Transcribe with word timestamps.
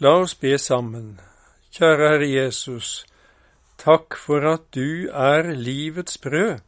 La 0.00 0.16
oss 0.20 0.34
be 0.34 0.58
sammen. 0.58 1.20
Kjære 1.72 2.08
Herre 2.08 2.28
Jesus, 2.28 3.04
takk 3.78 4.16
for 4.16 4.44
at 4.48 4.64
du 4.74 5.08
er 5.08 5.52
livets 5.52 6.18
brød, 6.18 6.60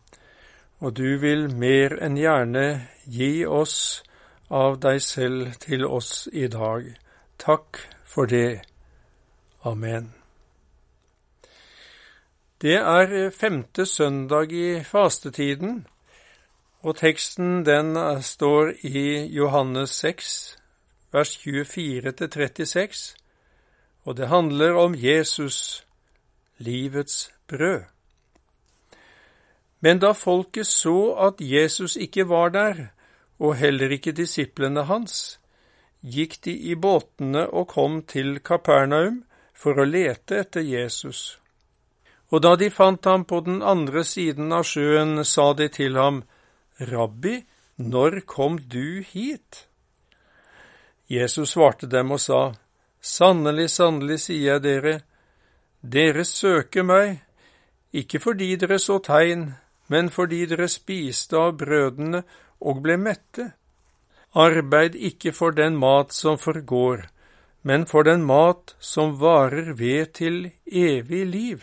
og 0.80 0.96
du 0.96 1.16
vil 1.20 1.48
mer 1.56 1.96
enn 2.04 2.18
gjerne 2.20 2.66
gi 3.04 3.46
oss 3.46 4.02
av 4.50 4.76
deg 4.80 5.00
selv 5.02 5.56
til 5.60 5.86
oss 5.86 6.28
i 6.32 6.46
dag. 6.52 6.90
Takk 7.38 7.80
for 8.04 8.28
det. 8.28 8.60
Amen. 9.64 10.12
Det 12.60 12.76
er 12.76 13.30
femte 13.30 13.86
søndag 13.86 14.52
i 14.52 14.82
fastetiden, 14.84 15.86
og 16.84 16.96
teksten 16.96 17.64
den 17.64 17.96
står 18.22 18.72
i 18.84 19.26
Johannes 19.32 19.90
6, 19.90 20.56
vers 21.14 21.36
24-36, 21.38 23.14
og 24.04 24.16
det 24.18 24.28
handler 24.28 24.74
om 24.74 24.94
Jesus, 24.98 25.86
livets 26.58 27.30
brød. 27.46 27.84
Men 29.80 30.00
da 30.00 30.10
folket 30.16 30.66
så 30.66 31.14
at 31.28 31.40
Jesus 31.40 31.96
ikke 31.96 32.26
var 32.28 32.48
der, 32.48 32.86
og 33.38 33.56
heller 33.56 33.92
ikke 33.94 34.14
disiplene 34.16 34.86
hans, 34.88 35.38
gikk 36.02 36.38
de 36.44 36.54
i 36.70 36.74
båtene 36.74 37.46
og 37.46 37.68
kom 37.68 38.02
til 38.08 38.38
Kapernaum 38.44 39.22
for 39.54 39.78
å 39.78 39.86
lete 39.88 40.40
etter 40.42 40.64
Jesus. 40.66 41.38
Og 42.32 42.42
da 42.42 42.54
de 42.58 42.70
fant 42.72 43.04
ham 43.06 43.24
på 43.28 43.40
den 43.46 43.62
andre 43.62 44.02
siden 44.04 44.52
av 44.52 44.66
sjøen, 44.66 45.20
sa 45.24 45.52
de 45.54 45.68
til 45.68 46.00
ham, 46.00 46.22
Rabbi, 46.80 47.44
når 47.76 48.24
kom 48.26 48.58
du 48.58 49.04
hit? 49.06 49.66
Jesus 51.08 51.50
svarte 51.52 51.86
dem 51.86 52.12
og 52.14 52.20
sa, 52.20 52.54
Sannelig, 53.04 53.68
sannelig, 53.70 54.22
sier 54.24 54.54
jeg 54.54 54.62
dere, 54.64 54.94
dere 55.82 56.24
søker 56.24 56.86
meg, 56.88 57.18
ikke 57.92 58.20
fordi 58.22 58.54
dere 58.56 58.78
så 58.80 58.96
tegn, 59.04 59.50
men 59.92 60.08
fordi 60.08 60.46
dere 60.48 60.70
spiste 60.72 61.36
av 61.36 61.58
brødene 61.60 62.22
og 62.64 62.80
ble 62.86 62.96
mette. 62.96 63.50
Arbeid 64.34 64.96
ikke 64.96 65.34
for 65.36 65.52
den 65.52 65.76
mat 65.76 66.16
som 66.16 66.40
forgår, 66.40 67.04
men 67.62 67.84
for 67.86 68.08
den 68.08 68.24
mat 68.24 68.74
som 68.80 69.18
varer 69.20 69.74
ved 69.76 70.14
til 70.16 70.50
evig 70.66 71.26
liv, 71.28 71.62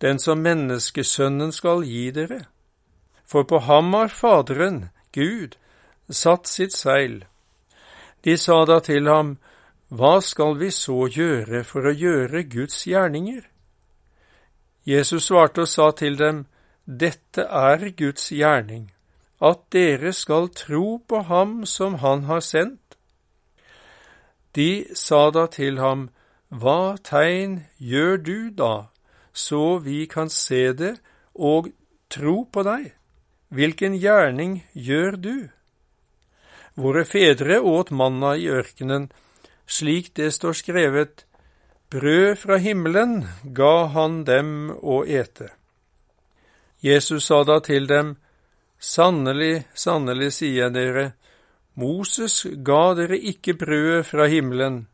den 0.00 0.20
som 0.20 0.44
menneskesønnen 0.44 1.52
skal 1.52 1.82
gi 1.88 2.10
dere. 2.14 2.44
For 3.24 3.48
på 3.48 3.58
ham 3.64 3.92
har 3.96 4.12
Faderen, 4.12 4.90
Gud, 5.12 5.56
satt 6.10 6.46
sitt 6.46 6.76
seil. 6.76 7.24
De 8.24 8.36
sa 8.36 8.64
da 8.64 8.80
til 8.80 9.08
ham, 9.08 9.36
Hva 9.88 10.20
skal 10.20 10.56
vi 10.58 10.70
så 10.72 11.04
gjøre 11.12 11.62
for 11.64 11.86
å 11.86 11.92
gjøre 11.92 12.42
Guds 12.48 12.86
gjerninger? 12.88 13.44
Jesus 14.84 15.28
svarte 15.28 15.64
og 15.64 15.68
sa 15.68 15.90
til 15.92 16.16
dem, 16.18 16.46
Dette 16.84 17.44
er 17.44 17.90
Guds 17.96 18.28
gjerning, 18.32 18.90
at 19.40 19.60
dere 19.72 20.12
skal 20.12 20.48
tro 20.48 20.98
på 21.08 21.22
ham 21.28 21.64
som 21.64 22.00
han 22.00 22.24
har 22.24 22.40
sendt. 22.40 22.96
De 24.56 24.86
sa 24.94 25.30
da 25.30 25.46
til 25.46 25.78
ham, 25.78 26.08
Hva 26.48 26.96
tegn 27.04 27.64
gjør 27.78 28.16
du 28.16 28.50
da, 28.50 28.88
så 29.32 29.78
vi 29.78 30.04
kan 30.06 30.28
se 30.30 30.72
det 30.72 30.96
og 31.34 31.72
tro 32.08 32.44
på 32.44 32.62
deg? 32.62 32.92
Hvilken 33.48 33.96
gjerning 33.98 34.62
gjør 34.72 35.16
du? 35.16 35.36
Våre 36.74 37.04
fedre 37.04 37.60
åt 37.60 37.90
manna 37.90 38.34
i 38.36 38.48
ørkenen, 38.50 39.08
slik 39.66 40.14
det 40.18 40.32
står 40.34 40.56
skrevet, 40.58 41.24
brød 41.90 42.38
fra 42.40 42.58
himmelen 42.58 43.20
ga 43.54 43.86
han 43.94 44.24
dem 44.26 44.72
å 44.82 45.04
ete. 45.06 45.52
Jesus 46.82 47.30
sa 47.30 47.44
da 47.46 47.60
til 47.64 47.86
dem, 47.86 48.16
Sannelig, 48.84 49.64
sannelig, 49.72 50.32
sier 50.36 50.66
jeg 50.66 50.74
dere, 50.74 51.04
Moses 51.80 52.42
ga 52.66 52.92
dere 52.98 53.16
ikke 53.16 53.54
brødet 53.56 54.04
fra 54.10 54.26
himmelen, 54.28 54.84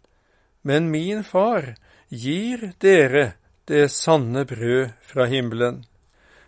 men 0.63 0.91
min 0.93 1.25
far 1.27 1.75
gir 2.09 2.71
dere 2.79 3.33
det 3.67 3.89
sanne 3.91 4.45
brød 4.47 4.93
fra 5.03 5.27
himmelen. 5.33 5.83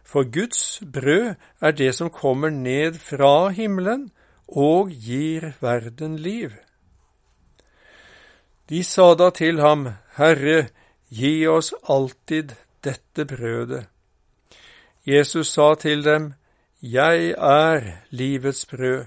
For 0.04 0.28
Guds 0.28 0.82
brød 0.84 1.34
er 1.60 1.72
det 1.72 1.94
som 1.97 2.10
kommer 2.10 2.50
ned 2.50 3.00
fra 3.00 3.48
himmelen 3.48 4.10
og 4.53 4.91
gir 4.91 5.53
verden 5.61 6.17
liv. 6.17 6.53
De 8.69 8.85
sa 8.85 9.15
da 9.15 9.31
til 9.31 9.61
ham, 9.61 9.89
Herre, 10.17 10.69
gi 11.09 11.47
oss 11.49 11.73
alltid 11.89 12.55
dette 12.85 13.25
brødet. 13.29 13.87
Jesus 15.05 15.53
sa 15.53 15.75
til 15.75 16.05
dem, 16.05 16.33
jeg 16.81 17.35
er 17.37 18.05
livets 18.11 18.67
brød. 18.67 19.07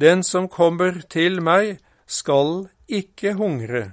Den 0.00 0.22
som 0.22 0.48
kommer 0.48 1.02
til 1.10 1.42
meg, 1.42 1.78
skal 2.06 2.68
ikke 2.88 3.34
hungre, 3.34 3.92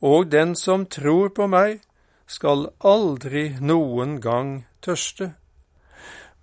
og 0.00 0.30
den 0.32 0.54
som 0.54 0.86
tror 0.86 1.28
på 1.28 1.46
meg, 1.46 1.80
skal 2.26 2.68
aldri 2.84 3.56
noen 3.60 4.20
gang 4.20 4.66
tørste. 4.82 5.32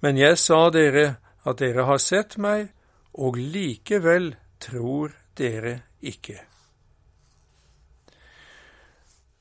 Men 0.01 0.17
jeg 0.17 0.37
sa 0.37 0.69
dere 0.69 1.15
at 1.45 1.59
dere 1.59 1.85
har 1.87 1.99
sett 1.99 2.37
meg, 2.37 2.71
og 3.13 3.37
likevel 3.37 4.33
tror 4.59 5.13
dere 5.37 5.79
ikke. 6.01 6.39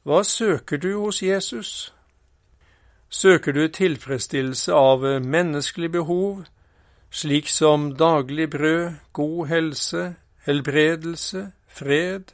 Hva 0.02 0.22
søker 0.26 0.80
du 0.82 0.96
hos 0.98 1.22
Jesus? 1.22 1.94
Søker 3.12 3.52
du 3.52 3.68
tilfredsstillelse 3.68 4.74
av 4.74 5.04
menneskelig 5.22 5.90
behov, 5.92 6.44
slik 7.10 7.48
som 7.48 7.92
daglig 7.96 8.48
brød, 8.50 8.98
god 9.12 9.46
helse, 9.46 10.14
helbredelse, 10.46 11.52
fred, 11.68 12.32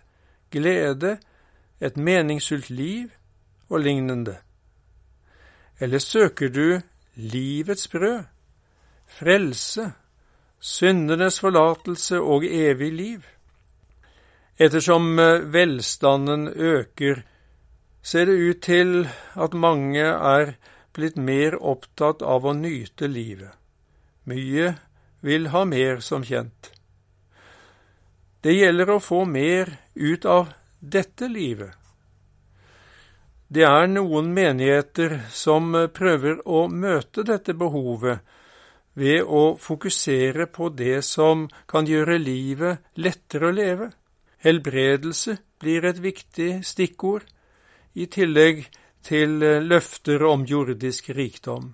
glede, 0.50 1.18
et 1.80 1.96
meningsfylt 1.96 2.70
liv 2.70 3.10
og 3.68 3.80
lignende? 3.80 4.38
Eller 5.80 5.98
søker 5.98 6.48
du 6.48 6.80
livets 7.14 7.88
brød, 7.88 8.22
frelse, 9.06 9.92
syndenes 10.60 11.40
forlatelse 11.40 12.20
og 12.20 12.44
evig 12.44 12.92
liv? 12.92 13.26
Ettersom 14.58 15.16
velstanden 15.52 16.48
øker, 16.48 17.22
ser 18.02 18.26
det 18.26 18.38
ut 18.38 18.60
til 18.62 19.08
at 19.38 19.54
mange 19.54 20.02
er 20.02 20.56
blitt 20.96 21.16
mer 21.16 21.54
opptatt 21.62 22.22
av 22.26 22.46
å 22.46 22.56
nyte 22.58 23.06
livet. 23.06 23.54
Mye 24.26 24.74
vil 25.22 25.48
ha 25.54 25.64
mer, 25.64 26.00
som 26.00 26.24
kjent. 26.26 26.72
Det 28.42 28.54
gjelder 28.54 28.90
å 28.94 29.02
få 29.02 29.24
mer 29.26 29.70
ut 29.94 30.26
av 30.26 30.50
dette 30.80 31.28
livet. 31.30 31.74
Det 33.48 33.64
er 33.64 33.86
noen 33.90 34.32
menigheter 34.36 35.20
som 35.32 35.72
prøver 35.94 36.42
å 36.46 36.66
møte 36.68 37.24
dette 37.26 37.54
behovet 37.56 38.20
ved 38.94 39.22
å 39.22 39.56
fokusere 39.60 40.46
på 40.46 40.70
det 40.74 41.02
som 41.06 41.48
kan 41.68 41.86
gjøre 41.86 42.18
livet 42.18 42.84
lettere 42.96 43.50
å 43.50 43.54
leve. 43.54 43.90
Helbredelse 44.42 45.38
blir 45.58 45.84
et 45.84 46.00
viktig 46.02 46.64
stikkord 46.66 47.26
i 47.94 48.06
tillegg 48.06 48.66
til 49.02 49.42
eh, 49.42 49.62
løfter 49.62 50.22
om 50.26 50.44
jordisk 50.46 51.10
rikdom. 51.16 51.72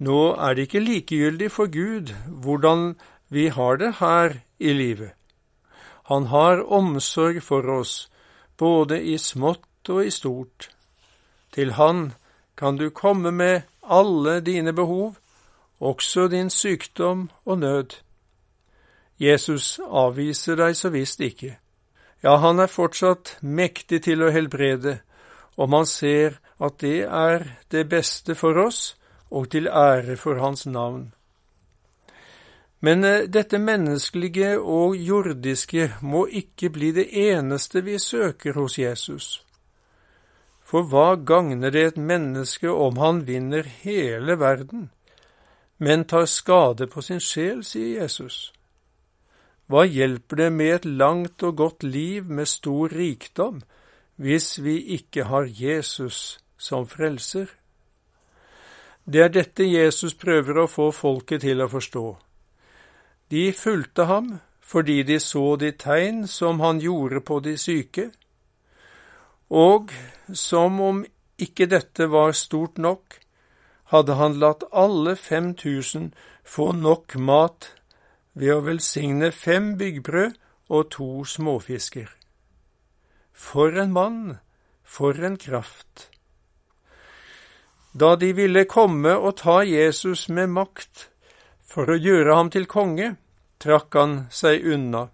Nå 0.00 0.20
er 0.40 0.56
det 0.56 0.68
ikke 0.68 0.84
likegyldig 0.84 1.50
for 1.52 1.68
Gud 1.68 2.14
hvordan 2.26 2.94
vi 3.28 3.48
har 3.52 3.76
det 3.76 3.92
her 4.00 4.40
i 4.58 4.72
livet. 4.72 5.12
Han 6.10 6.26
har 6.32 6.64
omsorg 6.66 7.42
for 7.42 7.68
oss, 7.70 8.08
både 8.58 8.98
i 8.98 9.18
smått 9.18 9.90
og 9.92 10.06
i 10.06 10.10
stort. 10.10 10.70
Til 11.54 11.76
Han 11.78 12.12
kan 12.56 12.76
du 12.76 12.90
komme 12.90 13.30
med 13.30 13.62
alle 13.82 14.40
dine 14.40 14.72
behov, 14.72 15.19
også 15.80 16.28
din 16.28 16.50
sykdom 16.50 17.30
og 17.44 17.58
nød. 17.58 17.96
Jesus 19.20 19.80
avviser 19.84 20.56
deg 20.56 20.76
så 20.76 20.88
visst 20.92 21.20
ikke. 21.20 21.58
Ja, 22.22 22.36
han 22.36 22.60
er 22.60 22.68
fortsatt 22.68 23.38
mektig 23.40 24.02
til 24.04 24.22
å 24.24 24.32
helbrede, 24.32 25.00
og 25.56 25.70
man 25.72 25.86
ser 25.88 26.40
at 26.60 26.80
det 26.80 27.04
er 27.04 27.46
det 27.72 27.86
beste 27.88 28.36
for 28.36 28.56
oss 28.60 28.94
og 29.30 29.48
til 29.52 29.68
ære 29.68 30.16
for 30.20 30.40
hans 30.40 30.66
navn. 30.66 31.10
Men 32.80 33.04
eh, 33.04 33.26
dette 33.28 33.60
menneskelige 33.60 34.56
og 34.58 34.96
jordiske 34.96 35.90
må 36.00 36.26
ikke 36.26 36.70
bli 36.72 36.92
det 36.96 37.08
eneste 37.12 37.84
vi 37.84 37.98
søker 38.00 38.56
hos 38.56 38.78
Jesus. 38.80 39.28
For 40.64 40.86
hva 40.88 41.16
gagner 41.16 41.72
det 41.74 41.84
et 41.86 41.98
menneske 42.00 42.70
om 42.70 43.00
han 43.02 43.24
vinner 43.26 43.68
hele 43.82 44.38
verden, 44.40 44.88
men 45.80 46.04
tar 46.04 46.26
skade 46.28 46.86
på 46.92 47.02
sin 47.02 47.20
sjel, 47.24 47.62
sier 47.64 48.02
Jesus. 48.02 48.50
Hva 49.70 49.86
hjelper 49.88 50.36
det 50.42 50.48
med 50.52 50.74
et 50.74 50.84
langt 50.84 51.42
og 51.46 51.56
godt 51.56 51.86
liv 51.86 52.26
med 52.28 52.48
stor 52.50 52.92
rikdom 52.92 53.62
hvis 54.20 54.58
vi 54.60 54.76
ikke 54.96 55.24
har 55.30 55.48
Jesus 55.48 56.40
som 56.60 56.84
frelser? 56.90 57.48
Det 59.08 59.22
er 59.24 59.32
dette 59.32 59.64
Jesus 59.64 60.12
prøver 60.14 60.60
å 60.60 60.66
få 60.68 60.90
folket 60.92 61.46
til 61.46 61.64
å 61.64 61.70
forstå. 61.72 62.04
De 63.32 63.46
fulgte 63.56 64.04
ham 64.10 64.34
fordi 64.60 65.00
de 65.02 65.16
så 65.22 65.56
de 65.56 65.72
tegn 65.72 66.26
som 66.28 66.60
han 66.60 66.82
gjorde 66.82 67.24
på 67.24 67.40
de 67.40 67.56
syke, 67.58 68.10
og 69.50 69.90
som 70.34 70.76
om 70.80 71.00
ikke 71.40 71.66
dette 71.66 72.06
var 72.12 72.36
stort 72.36 72.78
nok, 72.78 73.19
hadde 73.90 74.16
han 74.20 74.38
latt 74.38 74.62
alle 74.70 75.16
5000 75.16 76.12
få 76.44 76.70
nok 76.72 77.16
mat 77.18 77.72
ved 78.38 78.54
å 78.54 78.64
velsigne 78.66 79.32
fem 79.34 79.74
byggbrød 79.80 80.38
og 80.70 80.90
to 80.94 81.10
småfisker. 81.26 82.08
For 83.34 83.74
en 83.82 83.92
mann, 83.92 84.38
for 84.84 85.18
en 85.18 85.36
kraft! 85.40 86.10
Da 87.92 88.14
de 88.14 88.30
ville 88.38 88.68
komme 88.70 89.16
og 89.18 89.40
ta 89.42 89.62
Jesus 89.66 90.28
med 90.30 90.52
makt 90.54 91.08
for 91.66 91.90
å 91.90 91.98
gjøre 91.98 92.36
ham 92.38 92.50
til 92.54 92.68
konge, 92.70 93.16
trakk 93.58 93.96
han 93.98 94.14
seg 94.30 94.62
unna. 94.62 95.08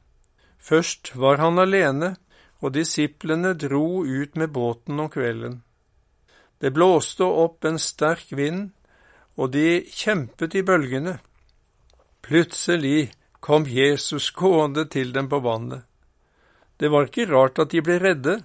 Først 0.61 1.15
var 1.17 1.41
han 1.41 1.61
alene, 1.63 2.17
og 2.61 2.73
disiplene 2.77 3.53
dro 3.57 4.05
ut 4.05 4.37
med 4.37 4.53
båten 4.53 5.01
om 5.01 5.09
kvelden. 5.13 5.63
Det 6.61 6.73
blåste 6.73 7.25
opp 7.25 7.65
en 7.65 7.79
sterk 7.79 8.33
vind, 8.33 8.71
og 9.37 9.53
de 9.53 9.85
kjempet 9.93 10.55
i 10.57 10.63
bølgene. 10.65 11.19
Plutselig 12.25 13.13
kom 13.41 13.67
Jesus 13.69 14.31
gående 14.31 14.87
til 14.89 15.13
dem 15.15 15.29
på 15.29 15.41
vannet. 15.45 15.85
Det 16.81 16.91
var 16.91 17.09
ikke 17.09 17.29
rart 17.29 17.59
at 17.59 17.73
de 17.73 17.83
ble 17.85 17.99
redde, 18.01 18.41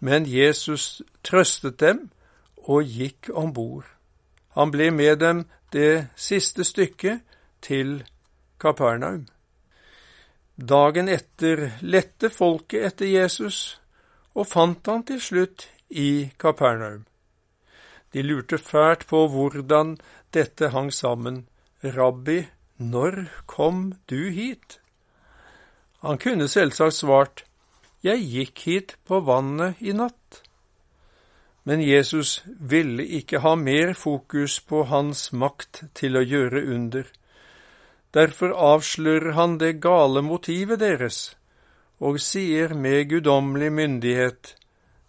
men 0.00 0.26
Jesus 0.26 1.02
trøstet 1.24 1.78
dem 1.80 2.08
og 2.56 2.84
gikk 2.84 3.30
om 3.36 3.52
bord. 3.52 3.84
Han 4.56 4.72
ble 4.72 4.90
med 4.90 5.20
dem 5.20 5.44
det 5.72 6.08
siste 6.16 6.64
stykket 6.64 7.20
til 7.62 8.00
Kapernaum. 8.60 9.28
Dagen 10.56 11.08
etter 11.08 11.70
lette 11.80 12.28
folket 12.32 12.90
etter 12.90 13.08
Jesus 13.08 13.80
og 14.34 14.48
fant 14.48 14.86
han 14.90 15.06
til 15.08 15.20
slutt 15.22 15.68
i 15.88 16.30
Kapernaum. 16.38 17.06
De 18.12 18.22
lurte 18.22 18.58
fælt 18.58 19.06
på 19.06 19.26
hvordan 19.30 19.96
dette 20.34 20.70
hang 20.74 20.90
sammen. 20.92 21.46
Rabbi, 21.84 22.46
når 22.78 23.28
kom 23.46 23.94
du 24.10 24.30
hit? 24.30 24.80
Han 26.02 26.18
kunne 26.18 26.48
selvsagt 26.48 26.94
svart, 26.94 27.44
Jeg 28.02 28.24
gikk 28.24 28.58
hit 28.64 28.96
på 29.04 29.20
vannet 29.20 29.76
i 29.80 29.92
natt. 29.92 30.40
Men 31.68 31.82
Jesus 31.84 32.42
ville 32.46 33.04
ikke 33.04 33.42
ha 33.44 33.52
mer 33.54 33.92
fokus 33.92 34.60
på 34.60 34.86
hans 34.88 35.32
makt 35.32 35.82
til 35.94 36.16
å 36.16 36.24
gjøre 36.24 36.62
under. 36.64 37.04
Derfor 38.16 38.56
avslører 38.56 39.36
han 39.36 39.58
det 39.60 39.82
gale 39.84 40.22
motivet 40.24 40.80
deres, 40.80 41.36
og 42.00 42.16
sier 42.24 42.72
med 42.74 43.10
guddommelig 43.12 43.70
myndighet, 43.72 44.56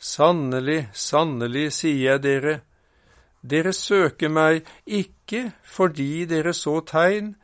Sannelig, 0.01 0.89
sannelig, 0.97 1.67
sier 1.77 1.99
jeg 2.11 2.21
dere, 2.23 2.53
dere 3.41 3.73
søker 3.73 4.29
meg 4.29 4.67
ikke 4.85 5.51
fordi 5.65 6.25
dere 6.29 6.53
så 6.53 6.79
tegn, 6.85 7.35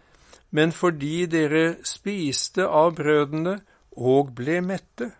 men 0.51 0.71
fordi 0.71 1.25
dere 1.25 1.77
spiste 1.85 2.67
av 2.67 2.95
brødene 2.99 3.59
og 3.97 4.33
ble 4.37 4.61
mette. 4.61 5.11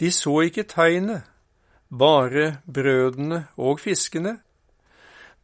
De 0.00 0.10
så 0.12 0.40
ikke 0.46 0.68
tegnet, 0.68 1.24
bare 1.88 2.60
brødene 2.64 3.46
og 3.56 3.80
fiskene. 3.80 4.38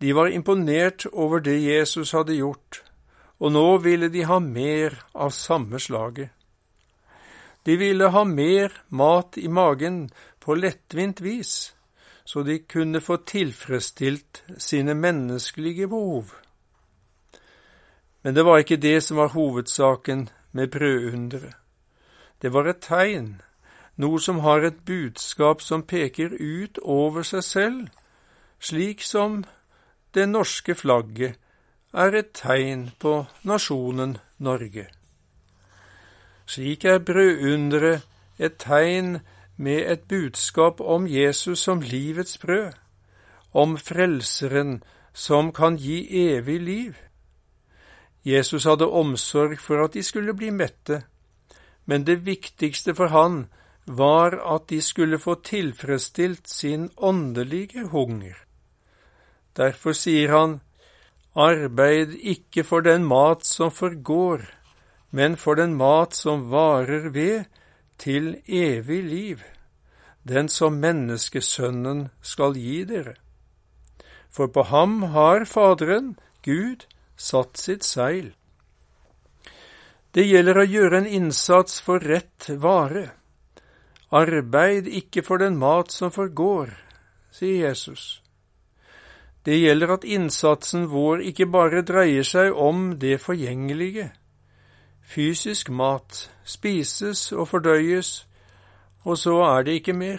De 0.00 0.12
var 0.14 0.28
imponert 0.28 1.06
over 1.12 1.40
det 1.40 1.56
Jesus 1.64 2.12
hadde 2.12 2.36
gjort, 2.36 2.82
og 3.40 3.52
nå 3.52 3.78
ville 3.84 4.08
de 4.12 4.24
ha 4.28 4.38
mer 4.40 5.00
av 5.14 5.32
samme 5.32 5.80
slaget. 5.80 6.30
De 7.66 7.74
ville 7.76 8.12
ha 8.12 8.22
mer 8.24 8.70
mat 8.88 9.36
i 9.40 9.48
magen 9.48 10.06
på 10.38 10.54
lettvint 10.54 11.20
vis 11.24 11.75
så 12.26 12.42
de 12.42 12.58
kunne 12.58 13.00
få 13.00 13.16
tilfredsstilt 13.16 14.42
sine 14.58 14.94
menneskelige 14.94 15.88
behov. 15.88 16.32
Men 18.22 18.34
det 18.34 18.42
var 18.44 18.58
ikke 18.58 18.76
det 18.82 19.02
som 19.02 19.16
var 19.16 19.28
hovedsaken 19.28 20.28
med 20.52 20.70
brødunderet. 20.70 21.54
Det 22.42 22.52
var 22.52 22.66
et 22.66 22.82
tegn, 22.82 23.36
noe 23.96 24.18
som 24.20 24.42
har 24.42 24.66
et 24.66 24.82
budskap 24.84 25.62
som 25.62 25.86
peker 25.86 26.34
ut 26.34 26.78
over 26.82 27.22
seg 27.22 27.44
selv, 27.44 27.86
slik 28.58 29.06
som 29.06 29.44
det 30.14 30.26
norske 30.28 30.74
flagget 30.74 31.38
er 31.94 32.18
et 32.18 32.34
tegn 32.34 32.90
på 32.98 33.22
nasjonen 33.46 34.18
Norge. 34.38 34.88
Slik 36.46 36.84
er 36.84 36.98
brødunderet 36.98 38.02
et 38.38 38.58
tegn 38.58 39.20
med 39.56 39.90
et 39.90 40.08
budskap 40.08 40.80
om 40.80 41.06
Jesus 41.06 41.58
som 41.58 41.80
livets 41.80 42.38
brød, 42.38 42.72
om 43.52 43.76
Frelseren 43.76 44.82
som 45.12 45.52
kan 45.52 45.76
gi 45.76 46.28
evig 46.28 46.60
liv. 46.60 46.94
Jesus 48.24 48.64
hadde 48.64 48.86
omsorg 48.86 49.58
for 49.60 49.84
at 49.84 49.94
de 49.94 50.02
skulle 50.02 50.34
bli 50.34 50.50
mette, 50.50 51.02
men 51.86 52.04
det 52.04 52.24
viktigste 52.26 52.94
for 52.94 53.08
han 53.14 53.46
var 53.86 54.34
at 54.54 54.68
de 54.68 54.80
skulle 54.82 55.18
få 55.18 55.38
tilfredsstilt 55.46 56.48
sin 56.50 56.90
åndelige 56.96 57.86
hunger. 57.86 58.34
Derfor 59.56 59.92
sier 59.92 60.32
han, 60.34 60.60
Arbeid 61.36 62.14
ikke 62.16 62.64
for 62.64 62.80
den 62.80 63.04
mat 63.04 63.44
som 63.46 63.70
forgår, 63.70 64.40
men 65.10 65.36
for 65.36 65.54
den 65.54 65.74
mat 65.76 66.16
som 66.16 66.48
varer 66.50 67.10
ved, 67.12 67.44
til 67.98 68.36
evig 68.46 69.02
liv, 69.04 69.44
den 70.22 70.48
som 70.48 70.80
menneskesønnen 70.82 72.08
skal 72.22 72.56
gi 72.58 72.82
dere. 72.88 73.14
For 74.30 74.50
på 74.52 74.66
ham 74.68 75.02
har 75.14 75.46
Faderen, 75.48 76.16
Gud, 76.44 76.84
satt 77.16 77.56
sitt 77.56 77.84
seil. 77.84 78.34
Det 80.12 80.24
gjelder 80.24 80.60
å 80.60 80.68
gjøre 80.68 81.02
en 81.02 81.08
innsats 81.18 81.80
for 81.84 82.00
rett 82.00 82.48
vare. 82.60 83.10
Arbeid 84.12 84.86
ikke 84.88 85.24
for 85.26 85.42
den 85.42 85.58
mat 85.60 85.90
som 85.92 86.12
forgår, 86.14 86.70
sier 87.34 87.68
Jesus. 87.68 88.22
Det 89.46 89.58
gjelder 89.60 89.92
at 89.94 90.06
innsatsen 90.08 90.88
vår 90.90 91.20
ikke 91.30 91.46
bare 91.50 91.84
dreier 91.86 92.26
seg 92.26 92.54
om 92.54 92.96
det 93.02 93.18
forgjengelige, 93.22 94.08
Fysisk 95.06 95.70
mat 95.70 96.26
spises 96.44 97.32
og 97.32 97.48
fordøyes, 97.48 98.26
og 99.06 99.18
så 99.18 99.36
er 99.46 99.62
det 99.62 99.78
ikke 99.80 99.94
mer. 99.94 100.18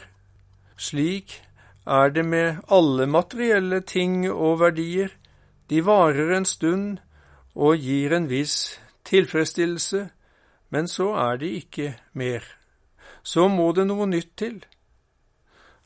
Slik 0.77 1.41
er 1.85 2.09
det 2.09 2.25
med 2.25 2.61
alle 2.71 3.07
materielle 3.07 3.81
ting 3.81 4.31
og 4.31 4.59
verdier. 4.59 5.09
De 5.69 5.85
varer 5.85 6.37
en 6.37 6.45
stund 6.45 6.97
og 7.55 7.77
gir 7.77 8.15
en 8.15 8.29
viss 8.29 8.79
tilfredsstillelse, 9.05 10.09
men 10.69 10.87
så 10.87 11.11
er 11.15 11.37
det 11.37 11.51
ikke 11.61 11.97
mer. 12.13 12.43
Så 13.23 13.47
må 13.47 13.71
det 13.75 13.87
noe 13.87 14.07
nytt 14.07 14.35
til. 14.39 14.63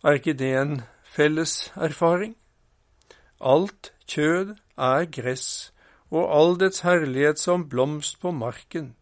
Er 0.03 0.17
ikke 0.17 0.37
det 0.37 0.53
en 0.57 0.81
felles 1.03 1.71
erfaring? 1.75 2.35
Alt 3.41 3.93
kjød 4.07 4.55
er 4.77 5.05
gress, 5.05 5.70
og 6.11 6.27
all 6.35 6.57
dets 6.59 6.83
herlighet 6.85 7.39
som 7.39 7.67
blomst 7.71 8.19
på 8.21 8.33
marken. 8.35 8.93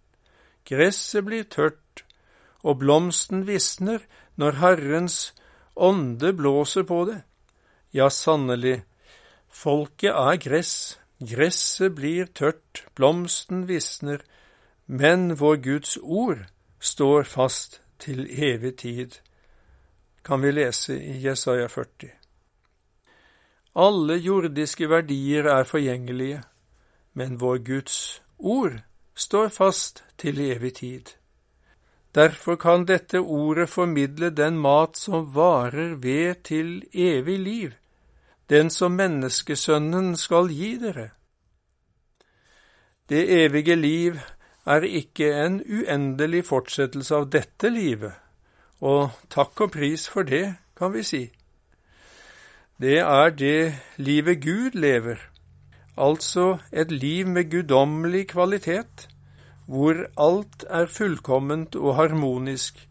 Gresset 0.70 1.26
blir 1.26 1.48
tørt, 1.50 2.06
og 2.62 2.80
blomsten 2.84 3.46
visner 3.48 4.04
når 4.38 4.60
Herrens 4.62 5.18
ånde 5.76 6.34
blåser 6.38 6.86
på 6.86 7.06
det. 7.10 7.22
Ja, 7.92 8.10
sannelig, 8.14 8.84
folket 9.50 10.14
er 10.14 10.38
gress, 10.38 11.00
gresset 11.20 11.96
blir 11.98 12.30
tørt, 12.38 12.86
blomsten 12.96 13.66
visner, 13.68 14.22
men 14.86 15.34
vår 15.40 15.58
Guds 15.66 15.98
ord 16.02 16.46
står 16.80 17.26
fast 17.26 17.82
til 18.00 18.28
evig 18.30 18.76
tid, 18.78 19.18
kan 20.24 20.44
vi 20.44 20.54
lese 20.54 20.96
i 21.00 21.18
Jesaja 21.24 21.68
40. 21.68 22.12
Alle 23.80 24.18
jordiske 24.18 24.90
verdier 24.90 25.48
er 25.50 25.64
forgjengelige, 25.64 26.44
men 27.20 27.36
vår 27.40 27.58
Guds 27.68 28.22
ord 28.38 28.80
står 29.16 29.50
fast 29.52 30.04
til 30.18 30.40
evig 30.40 30.74
tid. 30.80 31.10
Derfor 32.16 32.56
kan 32.56 32.86
dette 32.88 33.20
ordet 33.20 33.68
formidle 33.70 34.30
den 34.32 34.58
mat 34.58 34.98
som 34.98 35.28
varer 35.36 35.98
ved 36.00 36.44
til 36.48 36.70
evig 36.94 37.40
liv, 37.40 37.74
den 38.50 38.72
som 38.72 38.96
menneskesønnen 38.96 40.16
skal 40.18 40.48
gi 40.50 40.78
dere. 40.82 41.10
Det 43.10 43.26
evige 43.44 43.76
liv 43.76 44.20
er 44.66 44.88
ikke 44.88 45.30
en 45.44 45.60
uendelig 45.60 46.46
fortsettelse 46.48 47.16
av 47.16 47.28
dette 47.36 47.70
livet, 47.70 48.16
og 48.80 49.12
takk 49.30 49.68
og 49.68 49.76
pris 49.76 50.08
for 50.10 50.24
det, 50.24 50.56
kan 50.78 50.94
vi 50.96 51.04
si. 51.04 51.24
Det 52.80 53.02
er 53.04 53.30
det 53.36 53.76
livet 53.98 54.40
Gud 54.42 54.80
lever, 54.80 55.29
altså 55.98 56.58
et 56.72 56.92
liv 56.92 57.28
med 57.28 57.52
guddommelig 57.52 58.28
kvalitet, 58.28 59.08
hvor 59.66 59.96
alt 60.18 60.66
er 60.70 60.86
fullkomment 60.86 61.76
og 61.76 61.96
harmonisk, 61.96 62.90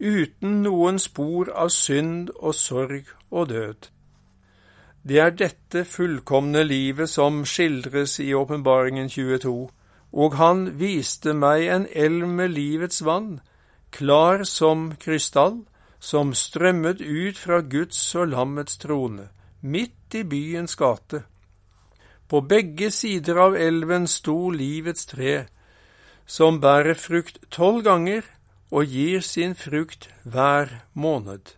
uten 0.00 0.62
noen 0.64 0.98
spor 0.98 1.50
av 1.52 1.68
synd 1.68 2.30
og 2.38 2.54
sorg 2.54 3.10
og 3.30 3.48
død. 3.48 3.90
Det 5.02 5.18
er 5.18 5.30
dette 5.32 5.84
fullkomne 5.84 6.62
livet 6.64 7.08
som 7.08 7.44
skildres 7.44 8.18
i 8.20 8.32
Åpenbaringen 8.36 9.08
22, 9.08 9.70
og 10.12 10.34
han 10.36 10.66
viste 10.80 11.32
meg 11.32 11.68
en 11.68 11.86
elv 11.92 12.26
med 12.28 12.52
livets 12.52 13.04
vann, 13.04 13.40
klar 13.90 14.44
som 14.44 14.90
krystall, 15.00 15.62
som 16.00 16.32
strømmet 16.34 17.00
ut 17.00 17.38
fra 17.38 17.60
Guds 17.60 18.00
og 18.14 18.32
lammets 18.32 18.78
trone, 18.80 19.28
midt 19.60 20.14
i 20.16 20.24
byens 20.24 20.76
gate. 20.76 21.24
På 22.30 22.40
begge 22.40 22.92
sider 22.94 23.40
av 23.42 23.56
elven 23.58 24.06
sto 24.06 24.52
livets 24.54 25.08
tre, 25.10 25.48
som 26.26 26.60
bærer 26.62 26.94
frukt 26.94 27.40
tolv 27.50 27.82
ganger 27.82 28.22
og 28.70 28.86
gir 28.86 29.24
sin 29.26 29.56
frukt 29.58 30.06
hver 30.22 30.70
måned. 30.94 31.56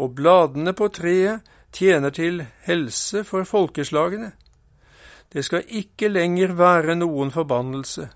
Og 0.00 0.14
bladene 0.16 0.72
på 0.72 0.88
treet 0.88 1.44
tjener 1.76 2.10
til 2.16 2.40
helse 2.64 3.20
for 3.24 3.44
folkeslagene. 3.44 4.32
Det 5.32 5.44
skal 5.44 5.68
ikke 5.68 6.08
lenger 6.08 6.56
være 6.56 6.96
noen 6.96 7.30
forbannelse. 7.30 8.08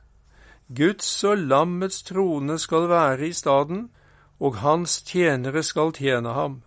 Guds 0.72 1.12
og 1.24 1.44
lammets 1.52 2.02
trone 2.08 2.56
skal 2.58 2.88
være 2.88 3.28
i 3.28 3.32
staden, 3.36 3.90
og 4.40 4.56
hans 4.64 5.02
tjenere 5.04 5.62
skal 5.62 5.92
tjene 5.92 6.32
ham. 6.32 6.62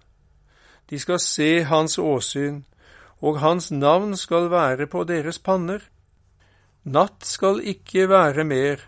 De 0.90 1.00
skal 1.00 1.20
se 1.20 1.64
hans 1.64 1.98
åsyn, 1.98 2.64
og 3.22 3.40
hans 3.44 3.72
navn 3.72 4.16
skal 4.18 4.50
være 4.52 4.88
på 4.88 5.04
deres 5.04 5.40
panner. 5.40 5.84
Natt 6.84 7.26
skal 7.28 7.60
ikke 7.60 8.08
være 8.10 8.46
mer, 8.48 8.80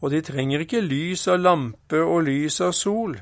og 0.00 0.10
de 0.10 0.22
trenger 0.24 0.64
ikke 0.64 0.80
lys 0.80 1.26
av 1.28 1.42
lampe 1.42 2.00
og 2.00 2.24
lys 2.26 2.60
av 2.64 2.72
sol, 2.76 3.18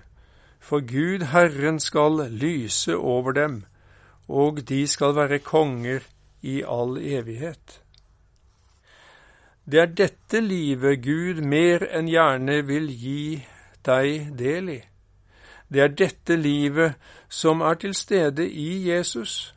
for 0.60 0.84
Gud 0.86 1.26
Herren 1.32 1.80
skal 1.80 2.24
lyse 2.30 2.96
over 2.96 3.32
dem, 3.36 3.62
og 4.28 4.62
de 4.68 4.86
skal 4.86 5.16
være 5.16 5.42
konger 5.42 6.06
i 6.42 6.62
all 6.62 6.96
evighet. 6.98 7.80
Det 9.70 9.80
er 9.80 9.90
dette 9.94 10.40
livet 10.40 11.02
Gud 11.04 11.42
mer 11.46 11.84
enn 11.94 12.08
gjerne 12.10 12.62
vil 12.66 12.88
gi 12.90 13.42
deg 13.86 14.30
del 14.38 14.70
i. 14.72 14.80
Det 15.70 15.82
er 15.84 15.92
dette 15.94 16.36
livet 16.36 16.96
som 17.28 17.60
er 17.62 17.76
til 17.78 17.94
stede 17.94 18.48
i 18.48 18.88
Jesus, 18.88 19.54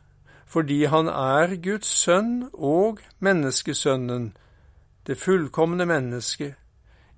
fordi 0.54 0.84
han 0.86 1.08
er 1.10 1.56
Guds 1.58 1.88
sønn 1.90 2.44
og 2.54 3.00
menneskesønnen, 3.18 4.28
det 5.06 5.18
fullkomne 5.18 5.86
mennesket, 5.90 6.54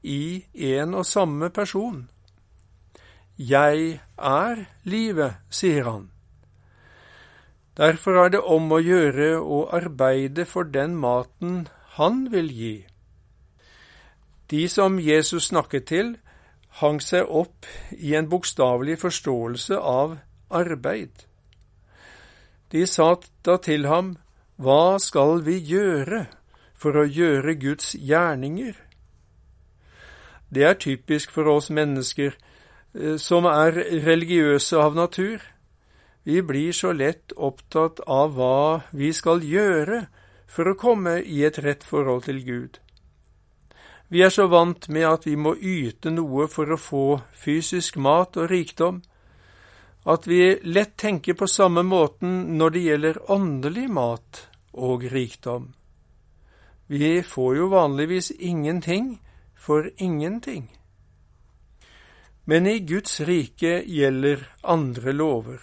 i 0.03 0.47
en 0.73 0.95
og 0.95 1.05
samme 1.07 1.51
person. 1.51 2.07
Jeg 3.37 4.01
er 4.17 4.65
livet, 4.89 5.37
sier 5.51 5.85
han. 5.85 6.09
Derfor 7.77 8.23
er 8.25 8.33
det 8.33 8.41
om 8.41 8.73
å 8.73 8.81
gjøre 8.81 9.35
å 9.37 9.67
arbeide 9.77 10.47
for 10.49 10.65
den 10.65 10.97
maten 10.97 11.67
han 11.99 12.31
vil 12.33 12.49
gi. 12.49 12.77
De 14.49 14.65
som 14.73 14.97
Jesus 15.03 15.51
snakket 15.51 15.91
til, 15.93 16.17
hang 16.81 17.03
seg 17.05 17.29
opp 17.29 17.69
i 17.93 18.17
en 18.17 18.31
bokstavelig 18.33 18.97
forståelse 19.05 19.77
av 19.77 20.17
arbeid. 20.49 21.26
De 22.71 22.87
sa 22.87 23.15
da 23.45 23.57
til 23.63 23.87
ham, 23.87 24.17
Hva 24.57 24.99
skal 24.99 25.43
vi 25.45 25.59
gjøre 25.61 26.27
for 26.75 26.97
å 26.97 27.05
gjøre 27.05 27.55
Guds 27.61 27.93
gjerninger? 27.95 28.75
Det 30.49 30.65
er 30.65 30.79
typisk 30.81 31.31
for 31.35 31.51
oss 31.53 31.69
mennesker 31.71 32.33
eh, 32.95 33.17
som 33.21 33.45
er 33.51 33.77
religiøse 34.07 34.79
av 34.81 34.97
natur. 34.97 35.43
Vi 36.25 36.41
blir 36.43 36.73
så 36.73 36.93
lett 36.97 37.35
opptatt 37.37 38.01
av 38.07 38.33
hva 38.39 38.89
vi 38.91 39.13
skal 39.13 39.45
gjøre 39.45 40.07
for 40.47 40.71
å 40.71 40.79
komme 40.79 41.21
i 41.21 41.43
et 41.45 41.59
rett 41.63 41.85
forhold 41.85 42.25
til 42.27 42.41
Gud. 42.47 42.81
Vi 44.09 44.23
er 44.23 44.31
så 44.31 44.47
vant 44.47 44.89
med 44.89 45.07
at 45.07 45.27
vi 45.27 45.35
må 45.37 45.57
yte 45.59 46.13
noe 46.15 46.47
for 46.49 46.71
å 46.71 46.79
få 46.79 47.07
fysisk 47.35 47.99
mat 47.99 48.39
og 48.39 48.51
rikdom, 48.51 49.03
at 50.07 50.27
vi 50.27 50.59
lett 50.63 50.97
tenker 50.97 51.35
på 51.35 51.49
samme 51.51 51.83
måten 51.83 52.59
når 52.59 52.71
det 52.71 52.83
gjelder 52.85 53.31
åndelig 53.31 53.89
mat 53.91 54.43
og 54.73 55.03
rikdom. 55.11 55.73
Vi 56.87 57.23
får 57.27 57.57
jo 57.57 57.67
vanligvis 57.73 58.31
ingenting 58.31 59.17
for 59.59 59.91
ingenting. 59.97 60.69
Men 62.45 62.67
i 62.67 62.79
Guds 62.79 63.21
rike 63.21 63.81
gjelder 63.83 64.47
andre 64.63 65.13
lover. 65.13 65.59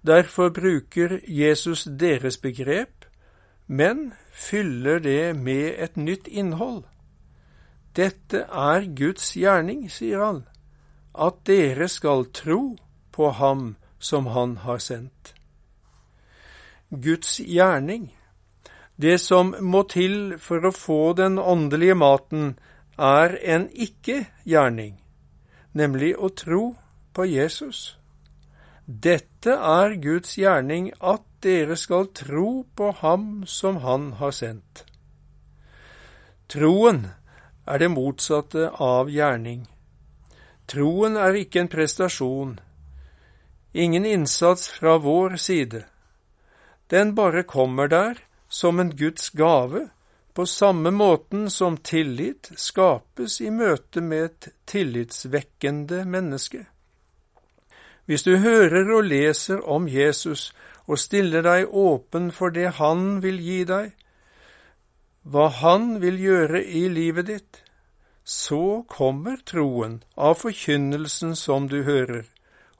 Derfor 0.00 0.50
bruker 0.50 1.20
Jesus 1.24 1.84
deres 1.84 2.36
begrep, 2.40 3.04
men 3.66 4.12
fyller 4.32 5.00
det 5.00 5.36
med 5.36 5.80
et 5.80 5.96
nytt 5.96 6.28
innhold. 6.28 6.84
Dette 7.96 8.44
er 8.44 8.84
Guds 8.96 9.32
gjerning, 9.36 9.88
sier 9.88 10.20
han, 10.20 10.44
at 11.16 11.40
dere 11.48 11.88
skal 11.88 12.28
tro 12.36 12.76
på 13.12 13.30
ham 13.30 13.74
som 13.98 14.26
han 14.26 14.56
har 14.64 14.78
sendt. 14.78 15.34
Guds 16.90 17.38
gjerning, 17.40 18.10
det 18.96 19.18
som 19.18 19.54
må 19.60 19.84
til 19.88 20.38
for 20.42 20.66
å 20.66 20.74
få 20.74 21.12
den 21.18 21.38
åndelige 21.38 21.94
maten, 21.94 22.58
er 22.98 23.36
en 23.54 23.68
ikke-gjerning, 23.70 24.98
nemlig 25.72 26.16
å 26.18 26.28
tro 26.36 26.64
på 27.14 27.24
Jesus. 27.24 27.96
Dette 28.84 29.54
er 29.54 29.94
Guds 30.02 30.34
gjerning, 30.38 30.90
at 31.00 31.22
dere 31.40 31.76
skal 31.78 32.10
tro 32.12 32.64
på 32.76 32.90
Ham 33.00 33.44
som 33.46 33.76
Han 33.84 34.12
har 34.18 34.34
sendt. 34.34 34.84
Troen 36.50 37.06
er 37.66 37.78
det 37.78 37.90
motsatte 37.94 38.66
av 38.82 39.10
gjerning. 39.10 39.62
Troen 40.66 41.16
er 41.16 41.38
ikke 41.38 41.62
en 41.62 41.70
prestasjon, 41.70 42.58
ingen 43.72 44.06
innsats 44.06 44.68
fra 44.68 44.98
vår 44.98 45.36
side. 45.36 45.84
Den 46.86 47.14
bare 47.14 47.42
kommer 47.42 47.88
der 47.88 48.18
som 48.48 48.80
en 48.80 48.96
Guds 48.96 49.30
gave, 49.30 49.88
på 50.32 50.46
samme 50.46 50.90
måten 50.90 51.50
som 51.50 51.76
tillit 51.76 52.50
skapes 52.56 53.40
i 53.40 53.50
møte 53.50 54.00
med 54.00 54.24
et 54.24 54.48
tillitsvekkende 54.66 56.04
menneske. 56.04 56.66
Hvis 58.06 58.22
du 58.22 58.36
hører 58.36 58.90
og 58.94 59.04
leser 59.04 59.62
om 59.68 59.88
Jesus 59.88 60.52
og 60.86 60.98
stiller 60.98 61.44
deg 61.46 61.70
åpen 61.70 62.30
for 62.34 62.50
det 62.50 62.72
han 62.78 63.20
vil 63.22 63.38
gi 63.42 63.64
deg, 63.68 63.92
hva 65.22 65.50
han 65.60 66.00
vil 66.02 66.18
gjøre 66.18 66.62
i 66.64 66.88
livet 66.88 67.28
ditt, 67.28 67.60
så 68.24 68.82
kommer 68.88 69.42
troen 69.46 70.00
av 70.16 70.38
forkynnelsen 70.40 71.36
som 71.36 71.68
du 71.68 71.82
hører, 71.84 72.24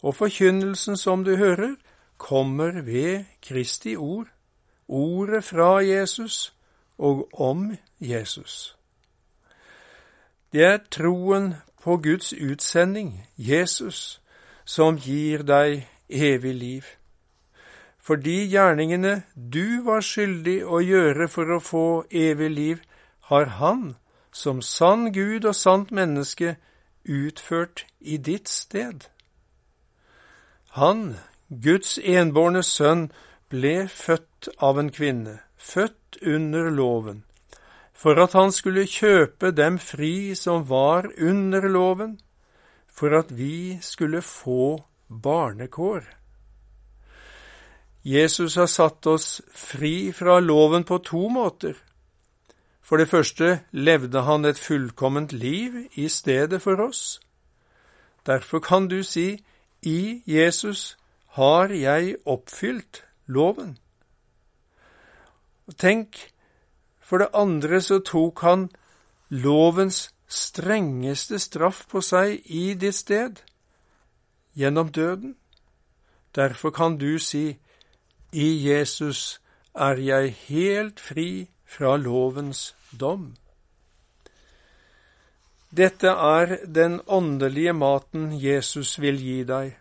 og 0.03 0.15
forkynnelsen 0.15 0.97
som 0.97 1.25
du 1.25 1.37
hører, 1.37 1.77
kommer 2.19 2.81
ved 2.83 3.25
Kristi 3.43 3.97
ord, 3.97 4.27
ordet 4.89 5.45
fra 5.45 5.79
Jesus 5.79 6.55
og 6.99 7.29
om 7.41 7.77
Jesus. 8.01 8.77
Det 10.53 10.65
er 10.65 10.79
troen 10.91 11.55
på 11.83 11.97
Guds 11.97 12.33
utsending, 12.33 13.27
Jesus, 13.37 14.21
som 14.65 14.99
gir 14.99 15.43
deg 15.43 15.87
evig 16.09 16.55
liv. 16.55 16.85
For 17.99 18.17
de 18.17 18.49
gjerningene 18.51 19.23
du 19.35 19.83
var 19.87 20.03
skyldig 20.05 20.59
å 20.65 20.81
gjøre 20.83 21.29
for 21.29 21.55
å 21.55 21.61
få 21.63 21.87
evig 22.11 22.51
liv, 22.51 22.83
har 23.31 23.47
Han, 23.61 23.95
som 24.33 24.63
sann 24.63 25.13
Gud 25.13 25.45
og 25.45 25.55
sant 25.55 25.91
menneske, 25.91 26.57
utført 27.05 27.87
i 28.01 28.17
ditt 28.17 28.49
sted. 28.49 29.07
Han, 30.79 31.17
Guds 31.51 31.99
enbårne 31.99 32.63
sønn, 32.63 33.09
ble 33.51 33.89
født 33.91 34.53
av 34.63 34.79
en 34.79 34.91
kvinne, 34.95 35.41
født 35.59 36.21
under 36.23 36.71
loven, 36.71 37.25
for 37.93 38.21
at 38.23 38.37
han 38.39 38.55
skulle 38.55 38.87
kjøpe 38.87 39.51
dem 39.51 39.81
fri 39.83 40.37
som 40.39 40.63
var 40.69 41.11
under 41.19 41.67
loven, 41.67 42.21
for 42.87 43.19
at 43.19 43.35
vi 43.35 43.81
skulle 43.83 44.23
få 44.23 44.85
barnekår. 45.11 46.07
Jesus 48.07 48.55
har 48.55 48.71
satt 48.71 49.07
oss 49.07 49.41
fri 49.53 50.13
fra 50.13 50.39
loven 50.41 50.87
på 50.87 51.01
to 51.05 51.27
måter. 51.29 51.75
For 52.81 52.97
det 52.97 53.11
første 53.11 53.61
levde 53.73 54.23
han 54.25 54.47
et 54.47 54.59
fullkomment 54.59 55.33
liv 55.33 55.85
i 55.95 56.09
stedet 56.09 56.63
for 56.63 56.81
oss. 56.81 57.21
Derfor 58.27 58.63
kan 58.65 58.89
du 58.89 59.03
si, 59.03 59.43
i 59.83 60.23
Jesus 60.27 60.97
har 61.37 61.73
jeg 61.73 62.17
oppfylt 62.27 63.05
loven. 63.27 63.79
Tenk, 65.79 66.17
for 67.01 67.19
det 67.19 67.31
andre 67.35 67.81
så 67.81 68.01
tok 68.05 68.43
han 68.43 68.69
lovens 69.31 70.11
strengeste 70.31 71.39
straff 71.39 71.87
på 71.91 72.03
seg 72.03 72.43
i 72.47 72.75
ditt 72.75 72.99
sted, 72.99 73.43
gjennom 74.55 74.91
døden. 74.91 75.37
Derfor 76.35 76.71
kan 76.71 76.99
du 76.99 77.19
si, 77.19 77.59
i 78.33 78.49
Jesus 78.69 79.41
er 79.75 79.99
jeg 79.99 80.35
helt 80.49 81.01
fri 81.01 81.49
fra 81.67 81.97
lovens 81.97 82.75
dom. 82.91 83.35
Dette 85.71 86.11
er 86.11 86.57
den 86.67 86.99
åndelige 87.07 87.73
maten 87.73 88.33
Jesus 88.35 88.97
vil 88.99 89.21
gi 89.23 89.45
deg. 89.47 89.77